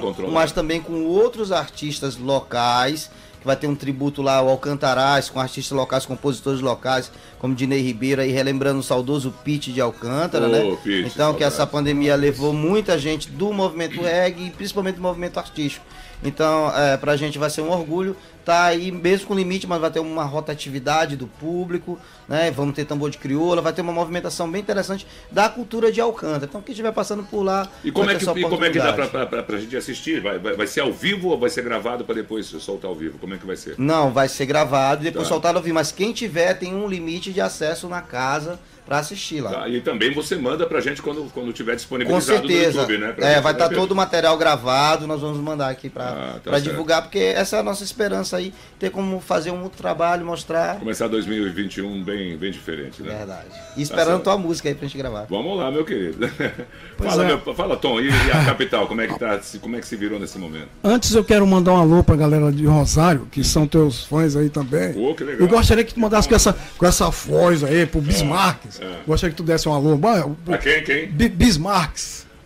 com- 0.00 0.12
fechado, 0.14 0.28
mas 0.30 0.52
também 0.52 0.80
com 0.80 1.04
outros 1.04 1.50
artistas 1.52 2.16
locais, 2.18 3.10
que 3.40 3.46
vai 3.46 3.56
ter 3.56 3.66
um 3.66 3.74
tributo 3.74 4.20
lá 4.20 4.36
ao 4.36 4.48
Alcantaraz, 4.48 5.30
com 5.30 5.40
artistas 5.40 5.74
locais, 5.74 6.04
compositores 6.04 6.60
locais, 6.60 7.10
como 7.38 7.54
Dinei 7.54 7.80
Ribeiro, 7.80 8.20
aí 8.20 8.30
relembrando 8.32 8.80
o 8.80 8.82
saudoso 8.82 9.32
Pete 9.44 9.72
de 9.72 9.80
Alcântara, 9.80 10.46
Ô, 10.46 10.50
né? 10.50 10.76
Pete, 10.84 11.06
então, 11.08 11.32
que 11.32 11.42
essa 11.44 11.66
pandemia 11.66 12.14
levou 12.16 12.52
muita 12.52 12.98
gente 12.98 13.30
do 13.30 13.52
movimento 13.52 14.02
reggae, 14.02 14.48
e 14.48 14.50
principalmente 14.50 14.96
do 14.96 15.02
movimento 15.02 15.38
artístico. 15.38 15.86
Então, 16.22 16.70
é, 16.76 16.96
pra 16.96 17.16
gente 17.16 17.38
vai 17.38 17.48
ser 17.48 17.60
um 17.62 17.70
orgulho 17.70 18.16
tá 18.48 18.64
aí, 18.64 18.90
mesmo 18.90 19.26
com 19.26 19.34
limite, 19.34 19.66
mas 19.66 19.78
vai 19.78 19.90
ter 19.90 20.00
uma 20.00 20.24
rotatividade 20.24 21.16
do 21.16 21.26
público, 21.26 21.98
né? 22.26 22.50
Vamos 22.50 22.74
ter 22.74 22.86
tambor 22.86 23.10
de 23.10 23.18
crioula, 23.18 23.60
vai 23.60 23.74
ter 23.74 23.82
uma 23.82 23.92
movimentação 23.92 24.50
bem 24.50 24.62
interessante 24.62 25.06
da 25.30 25.50
cultura 25.50 25.92
de 25.92 26.00
Alcântara. 26.00 26.46
Então, 26.46 26.62
quem 26.62 26.72
estiver 26.72 26.90
passando 26.90 27.22
por 27.24 27.42
lá, 27.42 27.68
E 27.84 27.92
como, 27.92 28.06
vai 28.06 28.14
é 28.14 28.18
que, 28.18 28.24
e 28.24 28.42
como 28.42 28.64
é 28.64 28.70
que 28.70 28.78
dá 28.78 28.94
pra, 28.94 29.26
pra, 29.26 29.42
pra, 29.42 29.58
gente 29.58 29.76
assistir? 29.76 30.22
Vai, 30.22 30.38
vai, 30.38 30.56
vai 30.56 30.66
ser 30.66 30.80
ao 30.80 30.90
vivo 30.90 31.28
ou 31.28 31.38
vai 31.38 31.50
ser 31.50 31.62
gravado 31.62 32.06
pra 32.06 32.14
depois 32.14 32.46
soltar 32.46 32.88
ao 32.88 32.96
vivo? 32.96 33.18
Como 33.18 33.34
é 33.34 33.36
que 33.36 33.44
vai 33.44 33.54
ser? 33.56 33.74
Não, 33.76 34.10
vai 34.12 34.28
ser 34.28 34.46
gravado 34.46 35.02
e 35.02 35.04
depois 35.04 35.28
Tá. 35.28 35.34
soltado 35.34 35.58
ao 35.58 35.62
vivo. 35.62 35.74
Mas 35.74 35.92
quem 35.92 36.14
tiver 36.14 36.54
tem 36.54 36.74
um 36.74 36.88
limite 36.88 37.34
de 37.34 37.42
acesso 37.42 37.86
na 37.86 38.00
casa 38.00 38.58
pra 38.88 39.00
assistir 39.00 39.42
lá. 39.42 39.50
Tá, 39.50 39.68
e 39.68 39.82
também 39.82 40.10
você 40.14 40.34
manda 40.34 40.66
pra 40.66 40.80
gente 40.80 41.02
quando, 41.02 41.30
quando 41.34 41.52
tiver 41.52 41.72
Com 41.72 41.76
disponibilizado 41.76 42.38
certeza. 42.48 42.86
no 42.86 42.90
YouTube, 42.90 42.98
né? 42.98 43.14
É, 43.18 43.38
vai 43.38 43.52
estar 43.52 43.68
Pedro? 43.68 43.82
todo 43.82 43.92
o 43.92 43.94
material 43.94 44.34
gravado, 44.38 45.06
nós 45.06 45.20
vamos 45.20 45.36
mandar 45.36 45.68
aqui 45.68 45.90
pra, 45.90 46.04
Ah, 46.36 46.40
tá 46.42 46.58
divulgar, 46.58 47.02
porque 47.02 47.18
essa 47.18 47.58
é 47.58 47.60
a 47.60 47.62
nossa 47.62 47.84
esperança 47.84 48.37
aí, 48.38 48.52
ter 48.78 48.90
como 48.90 49.20
fazer 49.20 49.50
um 49.50 49.68
trabalho, 49.68 50.24
mostrar. 50.24 50.76
Começar 50.78 51.08
2021 51.08 52.02
bem, 52.02 52.36
bem 52.36 52.50
diferente, 52.50 53.02
né? 53.02 53.16
Verdade. 53.16 53.46
E 53.76 53.82
esperando 53.82 54.06
certo. 54.12 54.24
tua 54.24 54.38
música 54.38 54.68
aí 54.68 54.74
pra 54.74 54.86
gente 54.88 54.96
gravar. 54.96 55.26
Vamos 55.28 55.58
lá, 55.58 55.70
meu 55.70 55.84
querido. 55.84 56.28
Fala, 56.98 57.24
é. 57.24 57.26
meu- 57.26 57.54
fala, 57.54 57.76
Tom, 57.76 58.00
e, 58.00 58.08
e 58.08 58.30
a 58.32 58.44
capital, 58.44 58.86
como 58.86 59.00
é, 59.00 59.06
que 59.06 59.18
tá, 59.18 59.40
se- 59.40 59.58
como 59.58 59.76
é 59.76 59.80
que 59.80 59.86
se 59.86 59.94
virou 59.96 60.18
nesse 60.18 60.38
momento? 60.38 60.68
Antes 60.82 61.14
eu 61.14 61.22
quero 61.24 61.46
mandar 61.46 61.72
um 61.72 61.76
alô 61.76 62.02
pra 62.02 62.16
galera 62.16 62.50
de 62.50 62.64
Rosário, 62.66 63.26
que 63.30 63.44
são 63.44 63.66
teus 63.66 64.04
fãs 64.04 64.34
aí 64.36 64.48
também. 64.48 64.92
Pô, 64.92 65.14
que 65.14 65.22
legal. 65.24 65.40
Eu 65.40 65.48
gostaria 65.48 65.84
que 65.84 65.94
tu 65.94 66.00
mandasse 66.00 66.28
com 66.28 66.34
essa, 66.34 66.56
com 66.76 66.86
essa 66.86 67.08
voz 67.10 67.62
aí 67.62 67.86
pro 67.86 68.00
Bismarck. 68.00 68.60
é. 68.80 68.98
Gostaria 69.06 69.30
que 69.32 69.36
tu 69.36 69.42
desse 69.44 69.68
um 69.68 69.72
alô. 69.74 69.98
Pra 70.44 70.58
quem, 70.58 70.82
quem? 70.82 71.06
Bi- 71.06 71.28
Bismarck. 71.28 71.96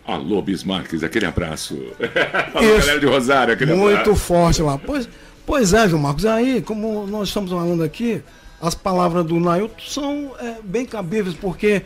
Alô, 0.05 0.41
Bismarques, 0.41 1.01
aquele 1.03 1.25
abraço. 1.25 1.77
Fala, 2.51 2.65
Isso. 2.65 2.79
galera 2.79 2.99
de 2.99 3.05
Rosário, 3.05 3.53
aquele 3.53 3.73
Muito 3.73 3.99
abraço. 4.01 4.15
forte 4.19 4.61
lá. 4.61 4.77
Pois, 4.77 5.07
pois 5.45 5.73
é, 5.73 5.87
João 5.87 6.01
Marcos. 6.01 6.25
Aí, 6.25 6.61
como 6.61 7.05
nós 7.07 7.27
estamos 7.29 7.51
falando 7.51 7.83
aqui, 7.83 8.21
as 8.61 8.75
palavras 8.75 9.25
do 9.25 9.39
Nailton 9.39 9.75
são 9.85 10.31
é, 10.39 10.55
bem 10.63 10.85
cabíveis, 10.85 11.35
porque 11.35 11.81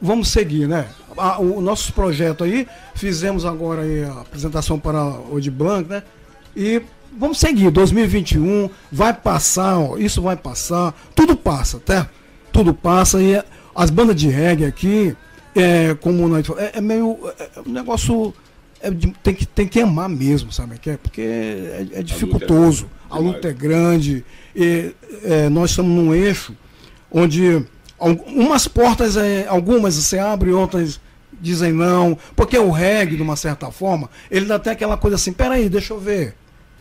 vamos 0.00 0.28
seguir, 0.28 0.68
né? 0.68 0.86
A- 1.16 1.40
o 1.40 1.60
nosso 1.60 1.92
projeto 1.92 2.44
aí, 2.44 2.66
fizemos 2.94 3.44
agora 3.44 3.82
aí 3.82 4.04
a 4.04 4.20
apresentação 4.20 4.78
para 4.78 5.02
o 5.30 5.40
de 5.40 5.50
Blanc, 5.50 5.88
né? 5.88 6.02
E 6.56 6.82
vamos 7.16 7.38
seguir, 7.38 7.70
2021 7.70 8.70
vai 8.90 9.12
passar, 9.12 9.78
ó, 9.78 9.96
isso 9.96 10.22
vai 10.22 10.36
passar, 10.36 10.94
tudo 11.14 11.36
passa, 11.36 11.78
tá? 11.80 12.08
Tudo 12.52 12.72
passa 12.74 13.20
e 13.22 13.42
as 13.74 13.90
bandas 13.90 14.16
de 14.16 14.28
reggae 14.28 14.64
aqui, 14.66 15.16
é, 15.54 15.94
como 16.00 16.24
o 16.24 16.28
Nailton 16.28 16.54
falou, 16.54 16.62
é, 16.68 16.72
é 16.74 16.80
meio 16.80 17.18
é, 17.38 17.42
é 17.56 17.60
um 17.66 17.72
negócio 17.72 18.34
é 18.82 18.90
tem, 19.22 19.34
que, 19.34 19.46
tem 19.46 19.66
que 19.66 19.80
amar 19.80 20.08
mesmo, 20.08 20.52
sabe? 20.52 20.78
que 20.78 20.90
é? 20.90 20.96
Porque 20.96 21.20
é, 21.20 21.86
é 21.92 22.02
dificultoso, 22.02 22.90
a 23.08 23.18
luta 23.18 23.48
é 23.48 23.52
grande, 23.52 24.24
e, 24.54 24.92
é, 25.22 25.48
nós 25.48 25.70
estamos 25.70 25.92
num 25.92 26.14
eixo 26.14 26.56
onde 27.10 27.64
umas 28.26 28.66
portas, 28.66 29.16
é, 29.16 29.46
algumas 29.46 29.94
você 29.94 30.18
abre, 30.18 30.50
outras 30.50 31.00
dizem 31.40 31.72
não, 31.72 32.16
porque 32.36 32.56
o 32.58 32.70
reggae, 32.70 33.16
de 33.16 33.22
uma 33.22 33.36
certa 33.36 33.70
forma, 33.70 34.08
ele 34.30 34.46
dá 34.46 34.56
até 34.56 34.70
aquela 34.70 34.96
coisa 34.96 35.16
assim, 35.16 35.32
peraí, 35.32 35.68
deixa 35.68 35.92
eu 35.92 36.00
ver. 36.00 36.34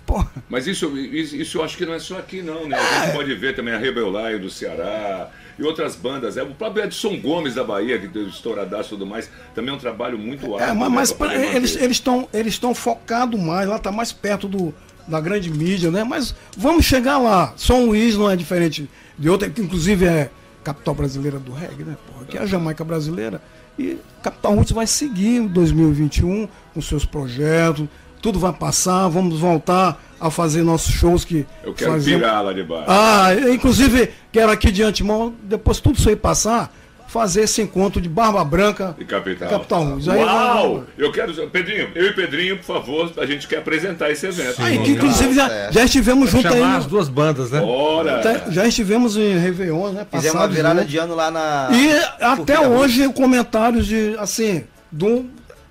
Porra, 0.05 0.31
Mas 0.49 0.67
isso, 0.67 0.97
isso, 0.97 1.35
isso 1.35 1.57
eu 1.59 1.63
acho 1.63 1.77
que 1.77 1.85
não 1.85 1.93
é 1.93 1.99
só 1.99 2.17
aqui, 2.17 2.41
não, 2.41 2.67
né? 2.67 2.77
A 2.77 3.05
gente 3.05 3.13
pode 3.17 3.33
ver 3.35 3.55
também 3.55 3.73
a 3.73 3.77
Rebelai 3.77 4.37
do 4.37 4.49
Ceará 4.49 5.31
e 5.61 5.63
outras 5.63 5.95
bandas. 5.95 6.37
É, 6.37 6.43
o 6.43 6.55
próprio 6.55 6.83
Edson 6.83 7.21
Gomes 7.21 7.53
da 7.53 7.63
Bahia, 7.63 7.99
que 7.99 8.07
deu 8.07 8.27
estouradaço 8.27 8.87
e 8.87 8.97
tudo 8.97 9.05
mais, 9.05 9.29
também 9.53 9.71
é 9.71 9.77
um 9.77 9.79
trabalho 9.79 10.17
muito 10.17 10.55
árduo. 10.55 10.59
É, 10.59 10.73
mas, 10.73 10.89
né, 10.89 10.95
mas 10.95 11.13
pra 11.13 11.35
eles 11.35 11.75
estão 11.75 12.27
eles 12.33 12.53
estão 12.53 12.73
focados 12.73 13.39
mais, 13.39 13.69
lá 13.69 13.75
está 13.75 13.91
mais 13.91 14.11
perto 14.11 14.47
do, 14.47 14.73
da 15.07 15.21
grande 15.21 15.51
mídia, 15.51 15.91
né? 15.91 16.03
Mas 16.03 16.33
vamos 16.57 16.85
chegar 16.85 17.19
lá. 17.19 17.53
São 17.55 17.85
Luís 17.85 18.17
não 18.17 18.29
é 18.29 18.35
diferente 18.35 18.89
de 19.17 19.29
outra, 19.29 19.49
que 19.49 19.61
inclusive 19.61 20.05
é 20.05 20.31
capital 20.63 20.95
brasileira 20.95 21.37
do 21.37 21.53
reggae, 21.53 21.83
né? 21.83 21.95
Porra, 22.07 22.25
que 22.25 22.37
é 22.37 22.41
a 22.41 22.45
Jamaica 22.45 22.83
brasileira. 22.83 23.39
E 23.77 23.97
Capital 24.23 24.55
Roots 24.55 24.71
vai 24.71 24.87
seguir 24.87 25.37
em 25.37 25.47
2021 25.47 26.47
com 26.73 26.81
seus 26.81 27.05
projetos. 27.05 27.87
Tudo 28.21 28.39
vai 28.39 28.53
passar, 28.53 29.07
vamos 29.07 29.39
voltar 29.39 29.99
a 30.19 30.29
fazer 30.29 30.61
nossos 30.63 30.93
shows 30.93 31.25
que 31.25 31.45
Eu 31.63 31.73
quero 31.73 31.93
fazemos. 31.93 32.21
pirar 32.21 32.43
lá 32.43 32.53
de 32.53 32.63
baixo. 32.63 32.85
Ah, 32.87 33.33
eu, 33.33 33.53
inclusive, 33.53 34.11
quero 34.31 34.51
aqui 34.51 34.71
de 34.71 34.83
antemão, 34.83 35.33
depois 35.43 35.79
tudo 35.79 35.97
isso 35.97 36.07
aí 36.07 36.15
passar, 36.15 36.71
fazer 37.07 37.41
esse 37.41 37.61
encontro 37.63 37.99
de 37.99 38.07
Barba 38.07 38.41
Branca 38.45 38.95
E 38.99 39.03
capital. 39.03 39.49
Capital. 39.49 39.97
Aí 40.11 40.19
Uau! 40.23 40.69
vamos- 40.73 40.83
Eu 40.97 41.11
quero. 41.11 41.33
Pedrinho, 41.49 41.89
eu 41.95 42.05
e 42.07 42.13
Pedrinho, 42.13 42.57
por 42.57 42.63
favor, 42.63 43.11
a 43.17 43.25
gente 43.25 43.47
quer 43.47 43.57
apresentar 43.57 44.11
esse 44.11 44.27
evento. 44.27 44.61
Aí, 44.61 44.75
Vamos 44.75 44.87
que 44.87 44.93
lá. 44.93 44.97
inclusive 44.99 45.33
já, 45.33 45.71
já 45.71 45.83
estivemos 45.83 46.29
juntos 46.29 46.51
aí. 46.51 46.59
Chamar 46.61 46.77
as 46.77 46.85
duas 46.85 47.09
bandas, 47.09 47.49
né? 47.51 47.59
Bora! 47.59 48.17
até- 48.19 48.51
já 48.51 48.67
estivemos 48.67 49.17
em 49.17 49.37
Réveillon, 49.39 49.89
né? 49.93 50.05
Fizemos 50.11 50.35
uma 50.39 50.47
virada 50.47 50.75
juntos. 50.81 50.91
de 50.91 50.97
ano 50.99 51.15
lá 51.15 51.31
na. 51.31 51.69
E 51.73 52.23
até 52.23 52.59
hoje 52.65 53.09
comentários 53.11 53.87
de, 53.87 54.15
assim, 54.19 54.63
do 54.91 55.25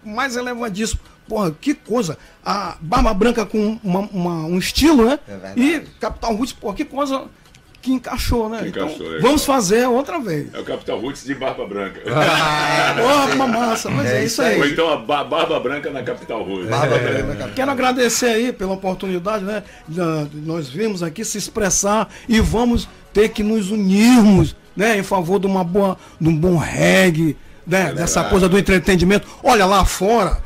mais 0.04 0.34
elevadíssimo. 0.36 1.00
Porra, 1.30 1.54
que 1.60 1.74
coisa. 1.74 2.18
A 2.44 2.76
Barba 2.80 3.14
Branca 3.14 3.46
com 3.46 3.78
uma- 3.84 4.00
uma- 4.12 4.46
um 4.46 4.58
estilo, 4.58 5.04
né? 5.04 5.16
É 5.28 5.52
e 5.56 5.80
Capital 6.00 6.34
Roots, 6.34 6.52
porra, 6.52 6.74
que 6.74 6.84
coisa 6.84 7.22
que 7.80 7.92
encaixou, 7.92 8.48
né? 8.48 8.58
Que 8.62 8.68
encaixou, 8.70 8.90
então, 8.96 9.06
legal. 9.06 9.22
vamos 9.22 9.44
fazer 9.44 9.86
outra 9.86 10.18
vez. 10.18 10.52
É 10.52 10.58
o 10.58 10.64
Capital 10.64 10.98
Roots 11.00 11.24
de 11.24 11.34
Barba 11.36 11.64
Branca. 11.68 12.00
Porra, 12.04 13.34
uma 13.34 13.46
massa, 13.46 13.88
mas 13.90 14.06
é, 14.06 14.22
É 14.22 14.24
isso 14.24 14.42
aí. 14.42 14.58
Ou 14.58 14.66
então 14.66 14.90
a 14.92 14.96
Ba- 14.96 15.22
Barba 15.22 15.60
Branca 15.60 15.88
na 15.90 16.02
Capital 16.02 16.42
Roots. 16.42 16.68
Barba 16.68 16.96
É. 16.96 16.98
Branca 16.98 17.18
na 17.22 17.26
capital. 17.28 17.50
Quero 17.54 17.70
agradecer 17.70 18.26
aí 18.26 18.52
pela 18.52 18.72
oportunidade, 18.72 19.44
né? 19.44 19.62
nós 20.34 20.68
vimos 20.68 21.00
aqui 21.00 21.24
se 21.24 21.38
expressar 21.38 22.08
e 22.28 22.40
vamos 22.40 22.88
ter 23.12 23.28
que 23.28 23.44
nos 23.44 23.70
unirmos, 23.70 24.56
né? 24.76 24.98
Em 24.98 25.02
favor 25.04 25.38
de 25.38 25.46
uma 25.46 25.62
boa, 25.62 25.96
de 26.20 26.28
um 26.28 26.36
bom 26.36 26.56
reggae, 26.56 27.36
né? 27.66 27.92
Dessa 27.94 28.24
coisa 28.24 28.48
do 28.48 28.58
entretenimento. 28.58 29.26
Olha 29.44 29.64
lá 29.64 29.84
fora, 29.84 30.38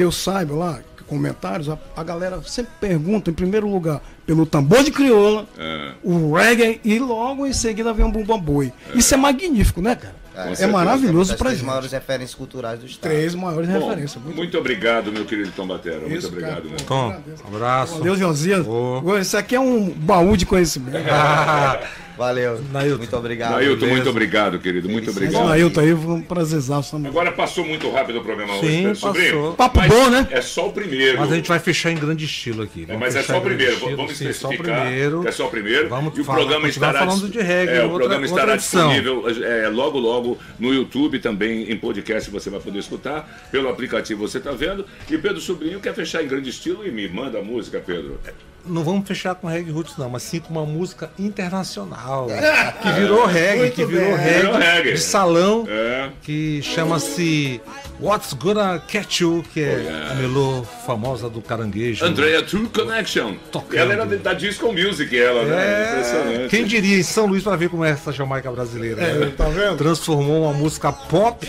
que 0.00 0.04
eu 0.04 0.10
saiba 0.10 0.54
lá, 0.54 0.78
comentários, 1.06 1.68
a, 1.68 1.76
a 1.94 2.02
galera 2.02 2.40
sempre 2.46 2.72
pergunta, 2.80 3.30
em 3.30 3.34
primeiro 3.34 3.68
lugar, 3.68 4.00
pelo 4.24 4.46
tambor 4.46 4.82
de 4.82 4.90
crioula, 4.90 5.46
É. 5.58 5.92
o 6.02 6.32
reggae 6.32 6.80
e 6.82 6.98
logo 6.98 7.46
em 7.46 7.52
seguida 7.52 7.92
vem 7.92 8.06
um 8.06 8.10
bumba 8.10 8.38
boi. 8.38 8.72
Isso 8.94 9.12
é 9.12 9.18
magnífico, 9.18 9.82
né, 9.82 9.94
cara? 9.94 10.14
É, 10.58 10.66
maravilhoso 10.66 11.30
das 11.30 11.38
pra 11.38 11.46
três 11.46 11.58
gente. 11.58 11.66
maiores 11.66 11.92
referências 11.92 12.34
culturais 12.34 12.78
do 12.80 12.86
estado. 12.86 13.10
Três 13.12 13.34
maiores 13.34 13.68
Bom, 13.68 13.88
referências. 13.88 14.22
Muito 14.22 14.36
muito 14.36 14.58
obrigado, 14.58 15.12
meu 15.12 15.24
querido 15.24 15.52
Tom 15.54 15.66
Batera. 15.66 16.00
Muito 16.00 16.14
Isso, 16.16 16.28
obrigado, 16.28 16.62
cara. 16.68 16.82
Tom, 16.86 17.08
um 17.44 17.56
abraço. 17.56 17.98
Valeu, 17.98 18.16
Josias. 18.16 18.66
Isso 19.20 19.36
aqui 19.36 19.54
é 19.54 19.60
um 19.60 19.90
baú 19.90 20.36
de 20.36 20.44
conhecimento. 20.46 20.98
Valeu. 22.20 22.60
Nailton. 22.70 22.98
Muito 22.98 23.16
obrigado. 23.16 23.52
Nailton, 23.52 23.86
muito 23.86 24.10
obrigado, 24.10 24.58
querido. 24.58 24.90
Muito 24.90 25.10
Felicidade. 25.10 25.36
obrigado. 25.36 25.48
Nailton 25.48 25.80
aí, 25.80 25.96
foi 25.96 26.14
um 26.16 26.20
prazerzaço 26.20 26.90
também. 26.90 27.08
Agora 27.10 27.32
passou 27.32 27.64
muito 27.64 27.90
rápido 27.90 28.18
o 28.18 28.22
programa 28.22 28.56
hoje, 28.56 28.66
Sim, 28.68 28.88
passou. 28.90 29.08
Sobrinho. 29.14 29.54
Papo 29.54 29.80
bom, 29.88 30.10
né? 30.10 30.28
É 30.30 30.42
só 30.42 30.68
o 30.68 30.72
primeiro. 30.72 31.18
Mas 31.18 31.32
a 31.32 31.36
gente 31.36 31.48
vai 31.48 31.58
fechar 31.58 31.90
em 31.90 31.94
grande 31.94 32.26
estilo 32.26 32.62
aqui. 32.62 32.84
É, 32.86 32.94
mas 32.94 33.16
é 33.16 33.22
só 33.22 33.38
o 33.38 33.40
primeiro, 33.40 33.72
estilo, 33.72 33.96
vamos 33.96 34.18
sim, 34.18 34.30
só 34.34 34.50
o 34.50 34.56
primeiro. 34.58 35.26
é 35.26 35.32
só 35.32 35.46
o 35.46 35.50
primeiro. 35.50 35.88
Vamos 35.88 36.18
e 36.18 36.20
o 36.20 36.24
falar- 36.24 36.38
programa 36.40 36.68
estará, 36.68 36.98
falando 36.98 37.28
de 37.30 37.40
reggae, 37.40 37.76
é, 37.78 37.84
o 37.84 37.88
programa 37.88 38.26
outra 38.26 38.26
estará 38.26 38.56
disponível 38.56 39.24
é, 39.42 39.68
logo, 39.68 39.98
logo 39.98 40.29
no 40.58 40.74
YouTube 40.74 41.18
também, 41.18 41.70
em 41.70 41.76
podcast, 41.76 42.30
você 42.30 42.50
vai 42.50 42.60
poder 42.60 42.78
escutar. 42.78 43.48
Pelo 43.50 43.68
aplicativo 43.68 44.26
você 44.26 44.38
está 44.38 44.52
vendo. 44.52 44.84
E 45.10 45.16
Pedro 45.16 45.40
Sobrinho 45.40 45.80
quer 45.80 45.94
fechar 45.94 46.22
em 46.22 46.28
grande 46.28 46.50
estilo 46.50 46.86
e 46.86 46.90
me 46.90 47.08
manda 47.08 47.38
a 47.38 47.42
música, 47.42 47.80
Pedro 47.80 48.18
não 48.66 48.84
vamos 48.84 49.06
fechar 49.06 49.34
com 49.34 49.46
reggae 49.46 49.70
roots, 49.70 49.96
não, 49.96 50.08
mas 50.08 50.22
sim 50.22 50.40
com 50.40 50.52
uma 50.52 50.64
música 50.64 51.10
internacional. 51.18 52.30
É. 52.30 52.72
que 52.82 52.92
virou 52.92 53.28
é, 53.28 53.32
reggae, 53.32 53.58
Muito 53.58 53.74
que 53.74 53.84
virou, 53.84 54.16
reggae, 54.16 54.40
virou 54.40 54.56
reggae, 54.56 54.92
de 54.92 55.00
salão, 55.00 55.66
é. 55.68 56.10
que 56.22 56.60
chama-se 56.62 57.60
What's 58.00 58.32
Gonna 58.34 58.78
Catch 58.78 59.20
You, 59.20 59.44
que 59.52 59.60
é 59.60 60.08
oh, 60.08 60.12
a 60.12 60.14
melô 60.14 60.62
famosa 60.86 61.28
do 61.28 61.40
caranguejo. 61.40 62.04
Andrea 62.04 62.42
True 62.42 62.68
Connection. 62.68 63.34
Tocando. 63.50 63.78
Ela 63.78 63.92
era 63.92 64.06
da 64.06 64.32
Disco 64.32 64.72
Music, 64.72 65.18
ela, 65.18 65.44
né? 65.44 65.54
é. 65.54 65.56
né? 65.56 65.90
Impressionante. 65.90 66.48
Quem 66.50 66.64
diria 66.64 66.98
em 66.98 67.02
São 67.02 67.26
Luís 67.26 67.42
para 67.42 67.56
ver 67.56 67.68
como 67.68 67.84
é 67.84 67.90
essa 67.90 68.12
Jamaica 68.12 68.50
brasileira? 68.50 69.02
É, 69.02 69.14
né? 69.14 69.32
tá 69.36 69.48
vendo? 69.48 69.76
Transformou 69.76 70.44
uma 70.44 70.52
música 70.52 70.92
pop 70.92 71.48